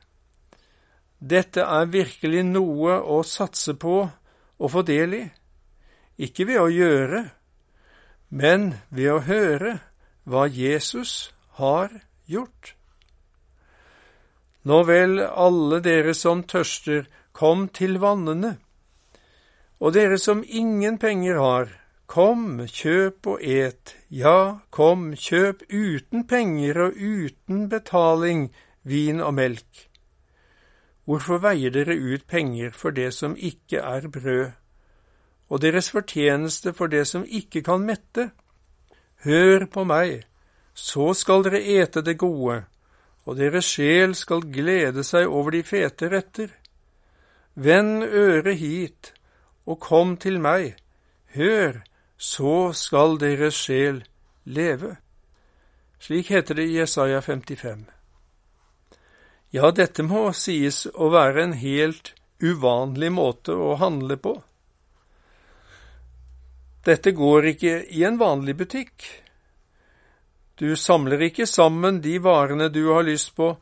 Dette 1.19 1.65
er 1.65 1.89
virkelig 1.89 2.43
noe 2.45 2.99
å 3.01 3.23
satse 3.25 3.73
på 3.73 3.97
og 4.05 4.71
få 4.71 4.83
del 4.85 5.15
i, 5.17 5.23
ikke 6.19 6.45
ved 6.47 6.61
å 6.61 6.69
gjøre, 6.69 7.23
men 8.29 8.73
ved 8.93 9.11
å 9.15 9.19
høre 9.25 9.73
hva 10.29 10.45
Jesus 10.45 11.31
har 11.57 11.91
gjort. 12.29 12.75
Nå 14.69 14.83
vel, 14.85 15.17
alle 15.23 15.79
dere 15.81 16.13
som 16.13 16.43
tørster, 16.43 17.07
kom 17.33 17.69
til 17.73 17.97
vannene. 18.03 18.57
Og 19.79 19.95
dere 19.95 20.19
som 20.19 20.43
ingen 20.43 20.99
penger 20.99 21.39
har, 21.39 21.71
kom, 22.05 22.59
kjøp 22.67 23.31
og 23.33 23.41
et, 23.41 23.95
ja, 24.09 24.59
kom, 24.69 25.13
kjøp 25.13 25.63
uten 25.69 26.25
penger 26.27 26.81
og 26.87 26.97
uten 26.97 27.67
betaling 27.69 28.49
vin 28.83 29.21
og 29.21 29.35
melk. 29.37 29.85
Hvorfor 31.05 31.41
veier 31.41 31.73
dere 31.73 31.95
ut 31.97 32.25
penger 32.29 32.73
for 32.73 32.93
det 32.93 33.11
som 33.13 33.35
ikke 33.37 33.81
er 33.81 34.09
brød, 34.09 34.51
og 35.49 35.61
deres 35.61 35.89
fortjeneste 35.89 36.73
for 36.73 36.87
det 36.87 37.07
som 37.09 37.25
ikke 37.25 37.63
kan 37.65 37.81
mette? 37.81 38.29
Hør 39.25 39.65
på 39.65 39.83
meg, 39.89 40.23
så 40.73 41.13
skal 41.17 41.43
dere 41.43 41.61
ete 41.61 42.03
det 42.05 42.19
gode, 42.21 42.63
og 43.25 43.37
deres 43.37 43.65
sjel 43.65 44.13
skal 44.15 44.45
glede 44.45 45.03
seg 45.03 45.27
over 45.27 45.51
de 45.57 45.63
fete 45.65 46.09
retter. 46.13 46.53
Vend 47.55 48.03
øret 48.05 48.57
hit, 48.57 49.13
og 49.65 49.81
kom 49.81 50.15
til 50.17 50.39
meg, 50.41 50.77
hør, 51.35 51.81
så 52.19 52.73
skal 52.75 53.15
deres 53.21 53.55
sjel 53.55 54.03
leve. 54.43 54.97
Slik 55.99 56.31
heter 56.31 56.59
det 56.59 56.65
i 56.67 56.75
Jesaja 56.75 57.21
55. 57.21 57.85
Ja, 59.55 59.71
dette 59.71 60.03
må 60.03 60.27
sies 60.35 60.83
å 60.93 61.09
være 61.13 61.45
en 61.47 61.55
helt 61.57 62.13
uvanlig 62.43 63.09
måte 63.15 63.55
å 63.55 63.77
handle 63.79 64.19
på. 64.19 64.35
Dette 66.85 67.15
går 67.15 67.49
ikke 67.53 67.73
i 67.87 68.03
en 68.07 68.19
vanlig 68.19 68.55
butikk. 68.59 69.07
Du 70.59 70.75
samler 70.75 71.23
ikke 71.29 71.47
sammen 71.47 72.01
de 72.03 72.17
varene 72.19 72.67
du 72.67 72.85
har 72.91 73.07
lyst 73.07 73.31
på, 73.39 73.53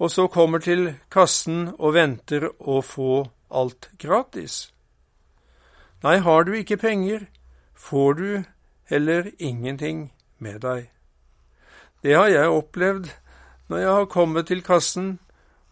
og 0.00 0.12
så 0.12 0.28
kommer 0.32 0.60
til 0.64 0.92
kassen 1.12 1.70
og 1.78 1.96
venter 1.96 2.44
å 2.60 2.80
få 2.84 3.24
alt 3.48 3.88
gratis. 4.00 4.68
Nei, 6.04 6.16
har 6.24 6.44
du 6.44 6.54
ikke 6.56 6.80
penger, 6.80 7.26
får 7.80 8.14
du 8.14 8.42
heller 8.90 9.30
ingenting 9.38 10.12
med 10.38 10.60
deg. 10.60 10.90
Det 12.04 12.14
har 12.16 12.28
jeg 12.28 12.52
opplevd 12.52 13.10
når 13.70 13.82
jeg 13.82 13.96
har 13.96 14.08
kommet 14.12 14.48
til 14.50 14.62
kassen 14.66 15.10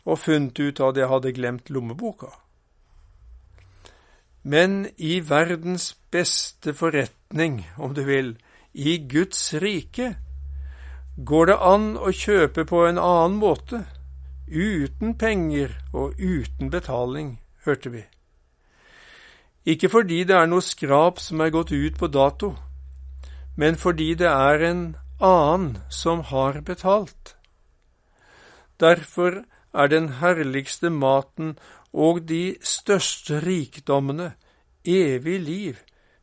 og 0.09 0.21
funnet 0.25 0.59
ut 0.61 0.81
at 0.81 0.97
jeg 0.97 1.11
hadde 1.11 1.35
glemt 1.37 1.71
lommeboka. 1.71 2.31
Men 4.43 4.87
i 4.97 5.19
verdens 5.21 5.93
beste 6.13 6.73
forretning, 6.73 7.67
om 7.77 7.93
du 7.95 8.05
vil, 8.07 8.37
i 8.73 8.97
Guds 9.11 9.51
rike, 9.61 10.15
går 11.19 11.51
det 11.51 11.59
an 11.61 11.91
å 11.99 12.13
kjøpe 12.15 12.65
på 12.69 12.85
en 12.87 13.01
annen 13.03 13.37
måte, 13.43 13.83
uten 14.49 15.19
penger 15.19 15.75
og 15.93 16.17
uten 16.17 16.71
betaling, 16.73 17.35
hørte 17.67 17.93
vi. 17.93 18.05
Ikke 19.67 19.89
fordi 19.89 20.23
det 20.25 20.37
er 20.37 20.47
noe 20.47 20.65
skrap 20.65 21.19
som 21.21 21.41
er 21.41 21.51
gått 21.51 21.73
ut 21.73 21.99
på 21.99 22.09
dato, 22.09 22.55
men 23.57 23.77
fordi 23.77 24.15
det 24.15 24.31
er 24.31 24.63
en 24.71 24.83
annen 25.21 25.79
som 25.91 26.23
har 26.31 26.61
betalt. 26.63 27.35
Derfor 28.79 29.43
er 29.75 29.87
den 29.91 30.09
herligste 30.21 30.91
maten 30.91 31.57
og 31.93 32.29
de 32.29 32.57
største 32.63 33.41
rikdommene, 33.43 34.33
evig 34.85 35.41
liv, 35.43 35.77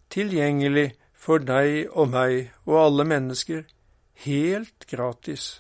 tilgjengelig 0.10 0.94
for 1.14 1.44
deg 1.44 1.92
og 1.92 2.10
meg 2.14 2.52
og 2.66 2.80
alle 2.86 3.06
mennesker, 3.06 3.66
helt 4.26 4.88
gratis. 4.88 5.60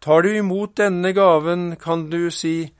Tar 0.00 0.22
du 0.22 0.30
imot 0.32 0.76
denne 0.78 1.12
gaven, 1.12 1.76
kan 1.76 2.08
du 2.10 2.30
si, 2.30 2.72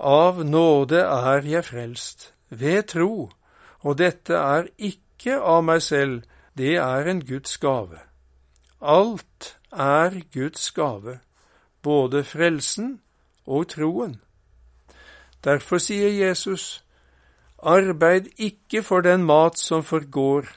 Av 0.00 0.38
nåde 0.40 1.02
er 1.04 1.44
jeg 1.44 1.66
frelst, 1.66 2.30
ved 2.50 2.82
tro, 2.92 3.30
og 3.80 3.98
dette 3.98 4.34
er 4.34 4.68
ikke 4.78 5.38
av 5.40 5.64
meg 5.64 5.82
selv, 5.82 6.22
det 6.58 6.76
er 6.76 7.08
en 7.08 7.22
Guds 7.24 7.56
gave. 7.58 7.98
Alt 8.80 9.56
er 9.72 10.20
Guds 10.34 10.70
gave, 10.70 11.20
både 11.82 12.24
frelsen 12.24 13.00
og 13.46 13.68
troen. 13.72 14.20
Derfor 15.44 15.80
sier 15.80 16.10
Jesus, 16.12 16.82
Arbeid 17.62 18.30
ikke 18.38 18.82
for 18.82 19.04
den 19.04 19.24
mat 19.24 19.58
som 19.58 19.84
forgår, 19.84 20.48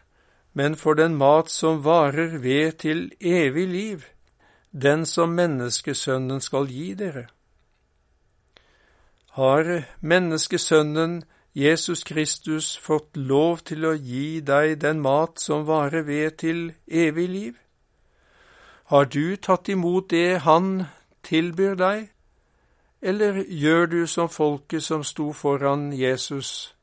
men 0.53 0.75
for 0.75 0.93
den 0.93 1.15
mat 1.15 1.49
som 1.51 1.83
varer 1.83 2.37
ved 2.39 2.71
til 2.71 3.11
evig 3.19 3.67
liv, 3.67 4.03
den 4.71 5.05
som 5.05 5.29
menneskesønnen 5.29 6.41
skal 6.41 6.67
gi 6.67 6.93
dere. 6.93 7.27
Har 9.35 9.83
menneskesønnen 9.99 11.23
Jesus 11.53 12.03
Kristus 12.03 12.77
fått 12.81 13.13
lov 13.13 13.59
til 13.69 13.85
å 13.85 13.93
gi 13.93 14.41
deg 14.41 14.79
den 14.81 15.03
mat 15.05 15.37
som 15.37 15.67
varer 15.67 16.01
ved 16.07 16.39
til 16.41 16.61
evig 16.89 17.27
liv? 17.29 17.59
Har 18.89 19.05
du 19.05 19.37
tatt 19.37 19.69
imot 19.69 20.09
det 20.09 20.41
Han 20.47 20.87
tilbyr 21.21 21.75
deg, 21.77 22.09
eller 23.01 23.43
gjør 23.45 23.85
du 23.85 24.07
som 24.07 24.29
folket 24.29 24.83
som 24.83 25.03
sto 25.03 25.29
foran 25.31 25.91
Jesus? 25.93 26.73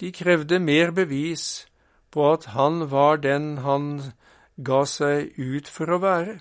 De 0.00 0.08
krevde 0.12 0.58
mer 0.58 0.90
bevis 0.90 1.66
på 2.10 2.32
at 2.32 2.48
han 2.56 2.88
var 2.90 3.20
den 3.20 3.58
han 3.58 4.14
ga 4.56 4.86
seg 4.88 5.36
ut 5.36 5.68
for 5.68 5.92
å 5.92 6.00
være. 6.00 6.38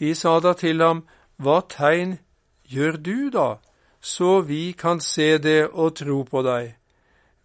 De 0.00 0.14
sa 0.14 0.40
da 0.40 0.54
til 0.56 0.80
ham, 0.80 1.04
Hva 1.36 1.60
tegn 1.68 2.16
gjør 2.64 2.96
du 2.96 3.30
da, 3.30 3.60
så 4.02 4.40
vi 4.40 4.72
kan 4.72 5.00
se 5.00 5.38
det 5.38 5.70
og 5.70 5.94
tro 5.96 6.24
på 6.26 6.42
deg? 6.42 6.74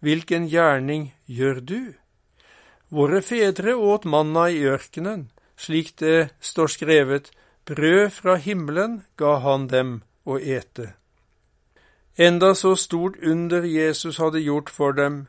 Hvilken 0.02 0.48
gjerning 0.50 1.12
gjør 1.26 1.60
du? 1.62 1.80
Våre 2.90 3.22
fedre 3.22 3.76
åt 3.76 4.04
manna 4.04 4.48
i 4.50 4.64
ørkenen, 4.66 5.28
slik 5.56 5.94
det 6.02 6.30
står 6.40 6.74
skrevet, 6.74 7.30
brød 7.68 8.10
fra 8.10 8.36
himmelen 8.42 9.02
ga 9.16 9.36
han 9.44 9.68
dem 9.70 10.00
å 10.26 10.38
ete. 10.38 10.94
Enda 12.18 12.54
så 12.58 12.74
stort 12.76 13.20
under 13.22 13.62
Jesus 13.62 14.18
hadde 14.18 14.42
gjort 14.42 14.70
for 14.70 14.96
dem, 14.96 15.28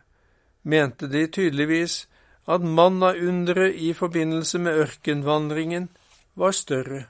mente 0.63 1.07
de 1.07 1.27
tydeligvis 1.27 2.07
at 2.49 2.65
mannaunderet 2.65 3.75
i 3.77 3.93
forbindelse 3.93 4.57
med 4.57 4.81
ørkenvandringen 4.85 5.89
var 6.33 6.55
større. 6.57 7.03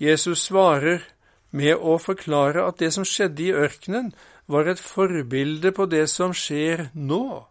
Jesus 0.00 0.44
svarer 0.50 1.06
med 1.50 1.76
å 1.76 1.96
forklare 1.98 2.64
at 2.66 2.78
det 2.82 2.92
som 2.94 3.06
skjedde 3.06 3.42
i 3.48 3.54
ørkenen, 3.54 4.12
var 4.50 4.66
et 4.66 4.82
forbilde 4.82 5.70
på 5.72 5.86
det 5.86 6.08
som 6.10 6.34
skjer 6.34 6.88
nå. 6.94 7.46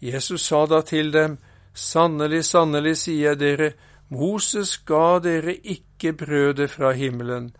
Jesus 0.00 0.46
sa 0.48 0.64
da 0.66 0.82
til 0.82 1.12
dem, 1.12 1.38
Sannelig, 1.72 2.42
sannelig, 2.44 2.98
sier 3.00 3.30
jeg 3.30 3.38
dere, 3.40 3.68
Moses 4.12 4.74
ga 4.84 5.16
dere 5.24 5.54
ikke 5.56 6.12
brødet 6.20 6.68
fra 6.68 6.90
himmelen, 6.92 7.54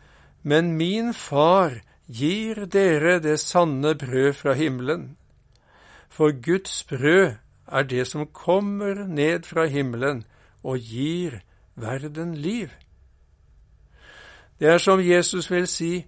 men 0.44 0.74
min 0.76 1.14
far 1.16 1.78
gir 2.04 2.66
dere 2.68 3.16
det 3.24 3.38
sanne 3.40 3.94
brød 3.96 4.34
fra 4.36 4.52
himmelen 4.58 5.14
for 6.12 6.32
Guds 6.44 6.84
brød 6.84 7.32
er 7.72 7.82
det 7.82 8.06
som 8.06 8.26
kommer 8.26 9.06
ned 9.08 9.46
fra 9.48 9.64
himmelen 9.66 10.24
og 10.62 10.78
gir 10.78 11.40
verden 11.74 12.34
liv. 12.34 12.68
Det 14.62 14.70
er 14.70 14.78
som 14.78 15.00
Jesus 15.02 15.48
vil 15.50 15.64
si, 15.66 16.04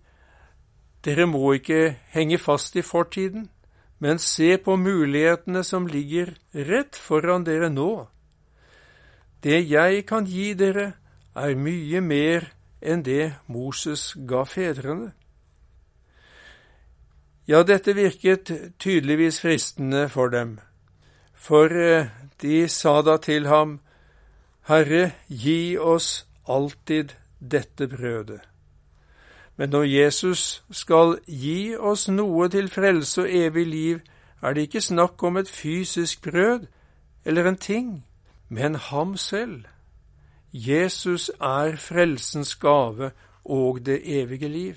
dere 1.02 1.24
må 1.26 1.56
ikke 1.56 1.96
henge 2.14 2.36
fast 2.38 2.76
i 2.78 2.84
fortiden, 2.86 3.48
men 3.98 4.20
se 4.22 4.52
på 4.62 4.76
mulighetene 4.78 5.64
som 5.66 5.88
ligger 5.90 6.30
rett 6.54 6.94
foran 6.94 7.42
dere 7.42 7.66
nå. 7.66 8.06
Det 9.42 9.58
jeg 9.66 10.04
kan 10.06 10.28
gi 10.30 10.52
dere, 10.54 10.92
er 11.34 11.56
mye 11.58 11.98
mer 12.00 12.46
enn 12.78 13.02
det 13.02 13.32
Moses 13.50 14.12
ga 14.14 14.44
fedrene. 14.46 15.10
Ja, 17.50 17.64
dette 17.66 17.96
virket 17.98 18.54
tydeligvis 18.78 19.40
fristende 19.42 20.06
for 20.08 20.30
dem, 20.30 20.60
for 21.34 21.74
eh, 21.74 22.06
de 22.38 22.68
sa 22.68 23.00
da 23.02 23.18
til 23.18 23.50
ham, 23.50 23.80
Herre, 24.70 25.10
gi 25.26 25.74
oss 25.74 26.22
alltid 26.46 27.18
dette 27.40 27.88
brødet. 27.88 28.40
Men 29.56 29.70
når 29.70 29.82
Jesus 29.82 30.64
skal 30.70 31.18
gi 31.26 31.76
oss 31.78 32.08
noe 32.08 32.48
til 32.50 32.70
frelse 32.70 33.22
og 33.22 33.30
evig 33.30 33.66
liv, 33.66 34.00
er 34.42 34.54
det 34.54 34.66
ikke 34.66 34.80
snakk 34.80 35.22
om 35.22 35.36
et 35.36 35.48
fysisk 35.48 36.22
brød 36.22 36.66
eller 37.24 37.48
en 37.48 37.56
ting, 37.56 38.06
men 38.48 38.74
ham 38.74 39.16
selv. 39.16 39.64
Jesus 40.52 41.30
er 41.40 41.76
frelsens 41.76 42.54
gave 42.54 43.10
og 43.44 43.86
det 43.86 44.00
evige 44.04 44.48
liv. 44.48 44.74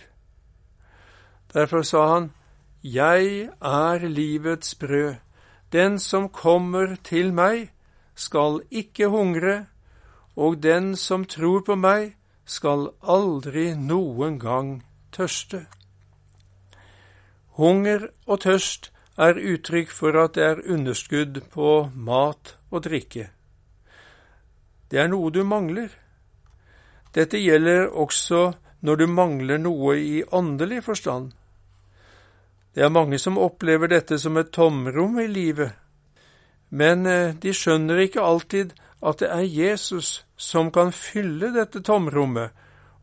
Derfor 1.54 1.82
sa 1.82 2.13
han, 2.13 2.32
Jeg 2.84 3.50
er 3.62 4.08
livets 4.08 4.76
brød. 4.76 5.15
Den 5.72 6.00
som 6.00 6.30
kommer 6.30 6.96
til 7.04 7.34
meg, 7.34 7.72
skal 8.15 8.62
ikke 8.72 9.08
hungre, 9.08 9.65
og 10.36 10.63
den 10.63 10.96
som 10.96 11.26
tror 11.26 11.62
på 11.62 11.76
meg, 11.76 12.17
skal 12.48 12.92
aldri 13.04 13.74
noen 13.76 14.40
gang 14.40 14.70
tørste. 15.12 15.66
Hunger 17.58 18.10
og 18.26 18.42
tørst 18.46 18.92
er 19.18 19.40
uttrykk 19.40 19.92
for 19.92 20.18
at 20.22 20.38
det 20.38 20.46
er 20.46 20.66
underskudd 20.70 21.42
på 21.52 21.72
mat 21.94 22.56
og 22.72 22.86
drikke. 22.86 23.30
Det 24.88 25.02
er 25.02 25.10
noe 25.12 25.32
du 25.34 25.42
mangler. 25.44 25.90
Dette 27.14 27.42
gjelder 27.42 27.90
også 27.90 28.52
når 28.86 29.02
du 29.02 29.08
mangler 29.10 29.60
noe 29.60 29.98
i 29.98 30.22
åndelig 30.24 30.84
forstand. 30.86 31.34
Det 32.78 32.86
er 32.86 32.94
mange 32.94 33.18
som 33.20 33.40
opplever 33.42 33.90
dette 33.90 34.20
som 34.22 34.38
et 34.38 34.52
tomrom 34.54 35.18
i 35.20 35.26
livet, 35.28 35.74
men 36.70 37.08
eh, 37.10 37.34
de 37.34 37.54
skjønner 37.56 38.04
ikke 38.04 38.22
alltid 38.22 38.76
at 39.02 39.20
det 39.22 39.30
er 39.30 39.46
Jesus 39.46 40.26
som 40.38 40.72
kan 40.74 40.92
fylle 40.96 41.52
dette 41.54 41.84
tomrommet 41.86 42.56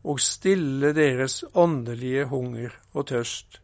og 0.05 0.19
stille 0.21 0.91
deres 0.93 1.43
åndelige 1.53 2.27
hunger 2.29 2.75
og 2.93 3.07
tørst. 3.09 3.59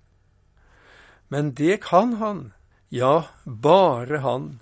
Men 1.29 1.53
det 1.55 1.81
kan 1.83 2.13
han, 2.19 2.53
ja, 2.89 3.27
bare 3.45 4.23
han, 4.23 4.61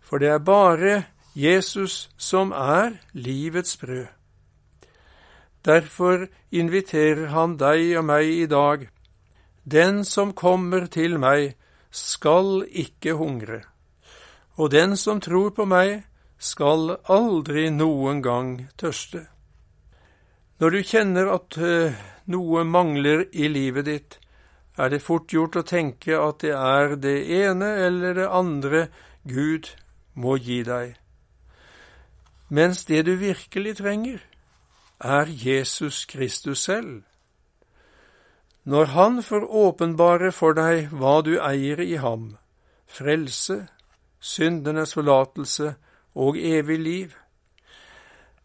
for 0.00 0.18
det 0.18 0.28
er 0.28 0.44
bare 0.44 1.04
Jesus 1.34 2.10
som 2.18 2.52
er 2.52 2.98
livets 3.12 3.76
brød. 3.76 4.06
Derfor 5.64 6.26
inviterer 6.50 7.26
han 7.34 7.56
deg 7.60 7.96
og 7.98 8.04
meg 8.08 8.28
i 8.28 8.46
dag. 8.46 8.88
Den 9.64 10.04
som 10.04 10.32
kommer 10.32 10.86
til 10.86 11.18
meg, 11.20 11.54
skal 11.90 12.62
ikke 12.70 13.16
hungre, 13.18 13.64
og 14.54 14.70
den 14.70 14.94
som 14.96 15.18
tror 15.20 15.50
på 15.50 15.64
meg, 15.66 16.04
skal 16.40 16.96
aldri 17.12 17.68
noen 17.70 18.22
gang 18.24 18.54
tørste. 18.80 19.26
Når 20.60 20.70
du 20.74 20.80
kjenner 20.84 21.28
at 21.34 21.56
eh, 21.60 22.00
noe 22.32 22.64
mangler 22.64 23.26
i 23.32 23.48
livet 23.48 23.86
ditt, 23.88 24.16
er 24.80 24.88
det 24.92 25.02
fort 25.04 25.32
gjort 25.32 25.58
å 25.60 25.66
tenke 25.66 26.16
at 26.16 26.40
det 26.40 26.54
er 26.56 26.96
det 26.96 27.18
ene 27.42 27.68
eller 27.84 28.16
det 28.16 28.28
andre 28.28 28.86
Gud 29.28 29.68
må 30.16 30.38
gi 30.40 30.62
deg. 30.64 30.96
Mens 32.48 32.84
det 32.88 33.04
du 33.06 33.14
virkelig 33.20 33.76
trenger, 33.78 34.24
er 35.00 35.28
Jesus 35.28 36.04
Kristus 36.04 36.64
selv. 36.64 37.02
Når 38.64 38.84
Han 38.96 39.22
får 39.22 39.44
åpenbare 39.48 40.32
for 40.32 40.56
deg 40.56 40.90
hva 40.92 41.20
du 41.24 41.36
eier 41.40 41.80
i 41.80 41.96
ham, 41.96 42.36
frelse, 42.86 43.66
syndenes 44.20 44.92
forlatelse 44.96 45.74
og 46.14 46.38
evig 46.38 46.78
liv, 46.78 47.16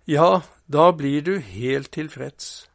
ja, 0.07 0.41
da 0.67 0.91
blir 0.91 1.21
du 1.21 1.37
helt 1.39 1.91
tilfreds. 1.91 2.69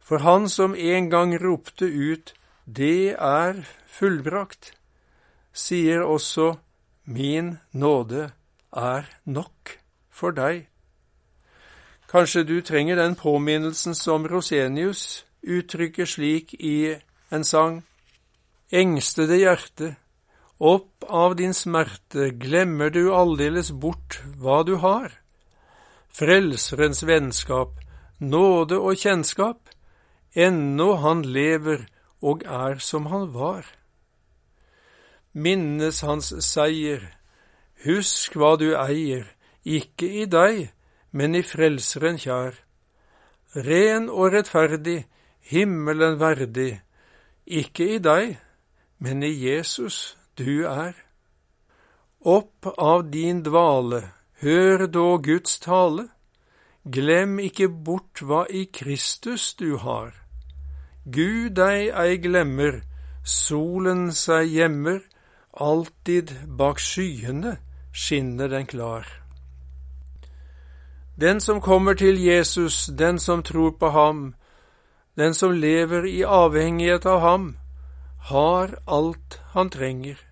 For 0.00 0.20
han 0.20 0.48
som 0.48 0.74
en 0.74 1.10
gang 1.10 1.32
ropte 1.40 1.86
ut 1.86 2.34
Det 2.66 3.16
er 3.16 3.62
fullbrakt, 3.86 4.74
sier 5.52 6.02
også 6.02 6.58
Min 7.04 7.58
nåde 7.72 8.30
er 8.76 9.08
nok 9.24 9.78
for 10.10 10.30
deg. 10.30 10.68
Kanskje 12.10 12.44
du 12.44 12.60
trenger 12.60 12.96
den 12.96 13.16
påminnelsen 13.16 13.94
som 13.94 14.26
Rosenius 14.28 15.24
uttrykker 15.42 16.06
slik 16.06 16.54
i 16.54 16.94
en 17.32 17.44
sang. 17.44 17.82
Engstede 18.70 19.38
hjerte, 19.40 19.96
opp 20.60 21.04
av 21.08 21.36
din 21.36 21.54
smerte 21.56 22.30
glemmer 22.36 22.92
du 22.92 23.08
aldeles 23.16 23.72
bort 23.72 24.20
hva 24.36 24.60
du 24.68 24.76
har. 24.84 25.08
Frelserens 26.12 27.00
vennskap, 27.08 27.78
nåde 28.20 28.76
og 28.76 29.00
kjennskap, 29.00 29.70
ennå 30.36 30.92
han 31.00 31.24
lever 31.24 31.86
og 32.20 32.44
er 32.44 32.76
som 32.84 33.08
han 33.08 33.30
var. 33.32 33.64
Minnes 35.32 36.02
hans 36.04 36.34
seier, 36.44 37.06
husk 37.86 38.36
hva 38.36 38.56
du 38.60 38.74
eier, 38.76 39.24
ikke 39.64 40.10
i 40.22 40.26
deg, 40.28 40.68
men 41.16 41.38
i 41.38 41.42
Frelseren 41.46 42.20
kjær. 42.20 42.58
Ren 43.56 44.10
og 44.12 44.34
rettferdig, 44.34 45.06
himmelen 45.40 46.20
verdig, 46.20 46.82
ikke 47.46 47.94
i 47.96 47.98
deg, 48.02 48.36
men 49.00 49.24
i 49.24 49.32
Jesus 49.32 50.19
du 50.40 50.64
er. 50.66 50.96
Opp 52.20 52.66
av 52.78 53.06
din 53.10 53.42
dvale, 53.42 54.02
hør 54.40 54.86
da 54.86 55.16
Guds 55.24 55.58
tale. 55.58 56.08
Glem 56.84 57.38
ikke 57.40 57.68
bort 57.68 58.20
hva 58.24 58.46
i 58.48 58.66
Kristus 58.72 59.54
du 59.56 59.76
har. 59.80 60.12
Gud 61.04 61.56
deg 61.56 61.88
ei 61.96 62.18
glemmer, 62.20 62.82
solen 63.24 64.10
seg 64.12 64.52
gjemmer, 64.52 65.00
alltid 65.52 66.32
bak 66.60 66.80
skyene 66.80 67.56
skinner 67.92 68.52
den 68.52 68.68
klar. 68.68 69.08
Den 71.20 71.40
som 71.40 71.60
kommer 71.60 71.96
til 71.96 72.20
Jesus, 72.20 72.86
den 72.86 73.18
som 73.18 73.42
tror 73.42 73.76
på 73.80 73.90
ham, 73.96 74.34
den 75.16 75.34
som 75.34 75.52
lever 75.52 76.04
i 76.04 76.22
avhengighet 76.24 77.06
av 77.06 77.20
ham, 77.20 77.52
har 78.28 78.76
alt 78.86 79.40
han 79.52 79.72
trenger 79.72 80.29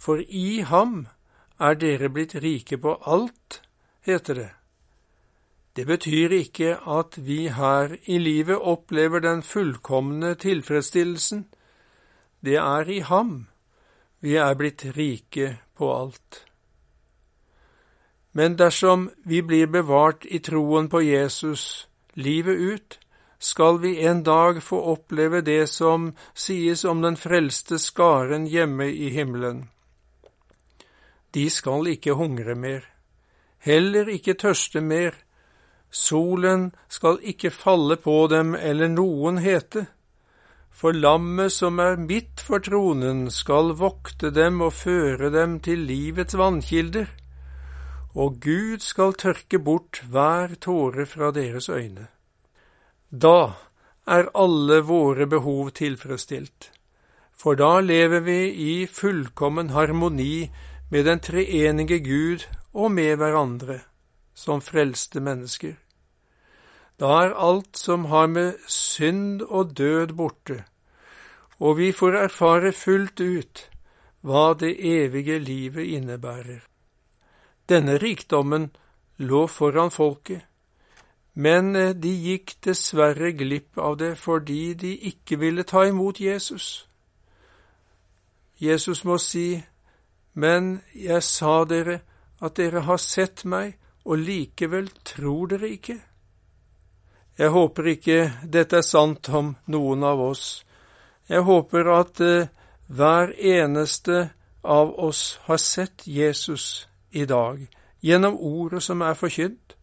for 0.00 0.22
i 0.24 0.62
ham 0.64 1.04
er 1.60 1.76
dere 1.76 2.08
blitt 2.08 2.34
rike 2.40 2.78
på 2.80 2.96
alt, 3.04 3.60
heter 4.00 4.34
det. 4.34 4.50
Det 5.76 5.84
betyr 5.86 6.32
ikke 6.34 6.78
at 6.88 7.18
vi 7.20 7.48
her 7.52 7.92
i 8.04 8.18
livet 8.18 8.58
opplever 8.58 9.20
den 9.20 9.42
fullkomne 9.42 10.34
tilfredsstillelsen. 10.34 11.44
Det 12.40 12.56
er 12.56 12.88
i 12.90 13.00
ham 13.00 13.46
vi 14.20 14.36
er 14.36 14.56
blitt 14.56 14.84
rike 14.96 15.58
på 15.76 15.92
alt. 15.94 16.44
Men 18.32 18.56
dersom 18.56 19.10
vi 19.24 19.42
blir 19.42 19.66
bevart 19.66 20.24
i 20.24 20.38
troen 20.38 20.88
på 20.88 21.02
Jesus 21.02 21.88
livet 22.14 22.56
ut, 22.56 22.98
skal 23.38 23.80
vi 23.80 23.94
en 24.04 24.22
dag 24.22 24.62
få 24.62 24.80
oppleve 24.92 25.40
det 25.40 25.68
som 25.68 26.12
sies 26.34 26.84
om 26.84 27.00
den 27.02 27.16
frelste 27.16 27.78
skaren 27.78 28.46
hjemme 28.46 28.90
i 28.90 29.08
himmelen. 29.10 29.68
De 31.34 31.46
skal 31.50 31.86
ikke 31.92 32.16
hungre 32.18 32.54
mer, 32.54 32.84
heller 33.62 34.08
ikke 34.10 34.34
tørste 34.34 34.80
mer. 34.80 35.14
Solen 35.90 36.70
skal 36.88 37.18
ikke 37.22 37.50
falle 37.50 37.96
på 37.98 38.26
dem 38.30 38.54
eller 38.54 38.90
noen 38.90 39.38
hete. 39.42 39.86
For 40.70 40.94
lammet 40.94 41.52
som 41.52 41.80
er 41.82 41.98
midt 42.00 42.40
for 42.40 42.62
tronen, 42.62 43.26
skal 43.30 43.74
vokte 43.78 44.30
dem 44.34 44.62
og 44.64 44.72
føre 44.72 45.30
dem 45.34 45.58
til 45.60 45.82
livets 45.86 46.38
vannkilder, 46.38 47.10
og 48.14 48.40
Gud 48.42 48.82
skal 48.82 49.14
tørke 49.18 49.58
bort 49.58 50.00
hver 50.10 50.56
tåre 50.62 51.06
fra 51.06 51.30
deres 51.34 51.68
øyne. 51.68 52.08
Da 53.10 53.52
er 54.06 54.30
alle 54.34 54.80
våre 54.86 55.26
behov 55.26 55.70
tilfredsstilt, 55.78 56.70
for 57.34 57.58
da 57.58 57.80
lever 57.80 58.24
vi 58.26 58.40
i 58.50 58.74
fullkommen 58.86 59.70
harmoni 59.70 60.50
med 60.90 61.04
den 61.06 61.20
treenige 61.20 62.00
Gud 62.04 62.46
og 62.72 62.92
med 62.92 63.16
hverandre 63.16 63.80
som 64.34 64.60
frelste 64.60 65.20
mennesker. 65.20 65.74
Da 67.00 67.10
er 67.24 67.36
alt 67.38 67.78
som 67.78 68.04
har 68.10 68.26
med 68.26 68.58
synd 68.68 69.42
og 69.42 69.76
død 69.78 70.16
borte, 70.16 70.64
og 71.58 71.78
vi 71.78 71.92
får 71.92 72.16
erfare 72.24 72.72
fullt 72.72 73.20
ut 73.20 73.70
hva 74.20 74.52
det 74.54 74.74
evige 74.84 75.38
livet 75.38 75.94
innebærer. 75.96 76.60
Denne 77.68 77.96
rikdommen 77.98 78.70
lå 79.16 79.46
foran 79.46 79.90
folket, 79.90 80.42
men 81.34 81.76
eh, 81.76 81.94
de 81.94 82.10
gikk 82.10 82.56
dessverre 82.64 83.32
glipp 83.32 83.78
av 83.78 83.96
det 83.96 84.16
fordi 84.18 84.74
de 84.74 84.96
ikke 85.12 85.38
ville 85.38 85.62
ta 85.62 85.86
imot 85.88 86.20
Jesus. 86.20 86.88
Jesus 88.60 89.04
må 89.04 89.16
si, 89.18 89.62
Men 90.40 90.78
jeg 90.96 91.22
sa 91.26 91.64
dere 91.68 92.00
at 92.40 92.56
dere 92.56 92.84
har 92.86 93.00
sett 93.02 93.44
meg, 93.44 93.76
og 94.08 94.22
likevel 94.24 94.88
tror 95.04 95.50
dere 95.52 95.68
ikke. 95.76 95.98
Jeg 97.40 97.52
håper 97.52 97.88
ikke 97.94 98.18
dette 98.44 98.80
er 98.80 98.86
sant 98.86 99.28
om 99.36 99.54
noen 99.72 100.04
av 100.04 100.20
oss. 100.30 100.44
Jeg 101.28 101.44
håper 101.46 101.90
at 101.92 102.20
eh, 102.24 102.48
hver 102.88 103.34
eneste 103.36 104.30
av 104.62 104.94
oss 104.98 105.38
har 105.46 105.60
sett 105.62 106.06
Jesus 106.06 106.88
i 107.10 107.24
dag 107.24 107.62
gjennom 108.00 108.36
ordet 108.36 108.82
som 108.82 109.04
er 109.04 109.16
forkynt, 109.16 109.76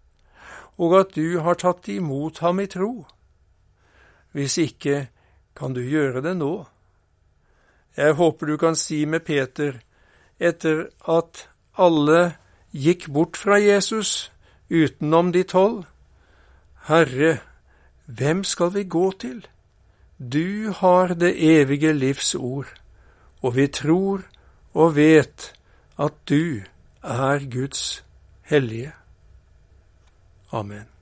og 0.78 0.98
at 1.00 1.14
du 1.16 1.40
har 1.46 1.58
tatt 1.62 1.90
imot 1.90 2.42
ham 2.46 2.62
i 2.62 2.68
tro. 2.70 3.08
Hvis 4.34 4.58
ikke, 4.62 5.08
kan 5.58 5.74
du 5.74 5.82
gjøre 5.82 6.22
det 6.22 6.36
nå. 6.38 6.54
Jeg 7.98 8.14
håper 8.20 8.46
du 8.46 8.58
kan 8.62 8.76
si 8.78 9.06
med 9.10 9.26
Peter, 9.26 9.80
etter 10.40 10.88
at 11.08 11.48
alle 11.78 12.38
gikk 12.72 13.08
bort 13.14 13.38
fra 13.38 13.60
Jesus 13.62 14.32
utenom 14.70 15.32
de 15.32 15.44
tolv, 15.44 15.86
Herre, 16.88 17.40
hvem 18.06 18.44
skal 18.44 18.74
vi 18.74 18.84
gå 18.84 19.12
til? 19.20 19.46
Du 20.18 20.72
har 20.72 21.14
det 21.14 21.34
evige 21.36 21.94
livs 21.94 22.36
ord, 22.36 22.68
og 23.42 23.56
vi 23.56 23.68
tror 23.68 24.24
og 24.74 24.96
vet 24.96 25.54
at 26.00 26.14
du 26.30 26.62
er 27.04 27.50
Guds 27.52 28.04
hellige. 28.42 28.94
Amen. 30.52 30.97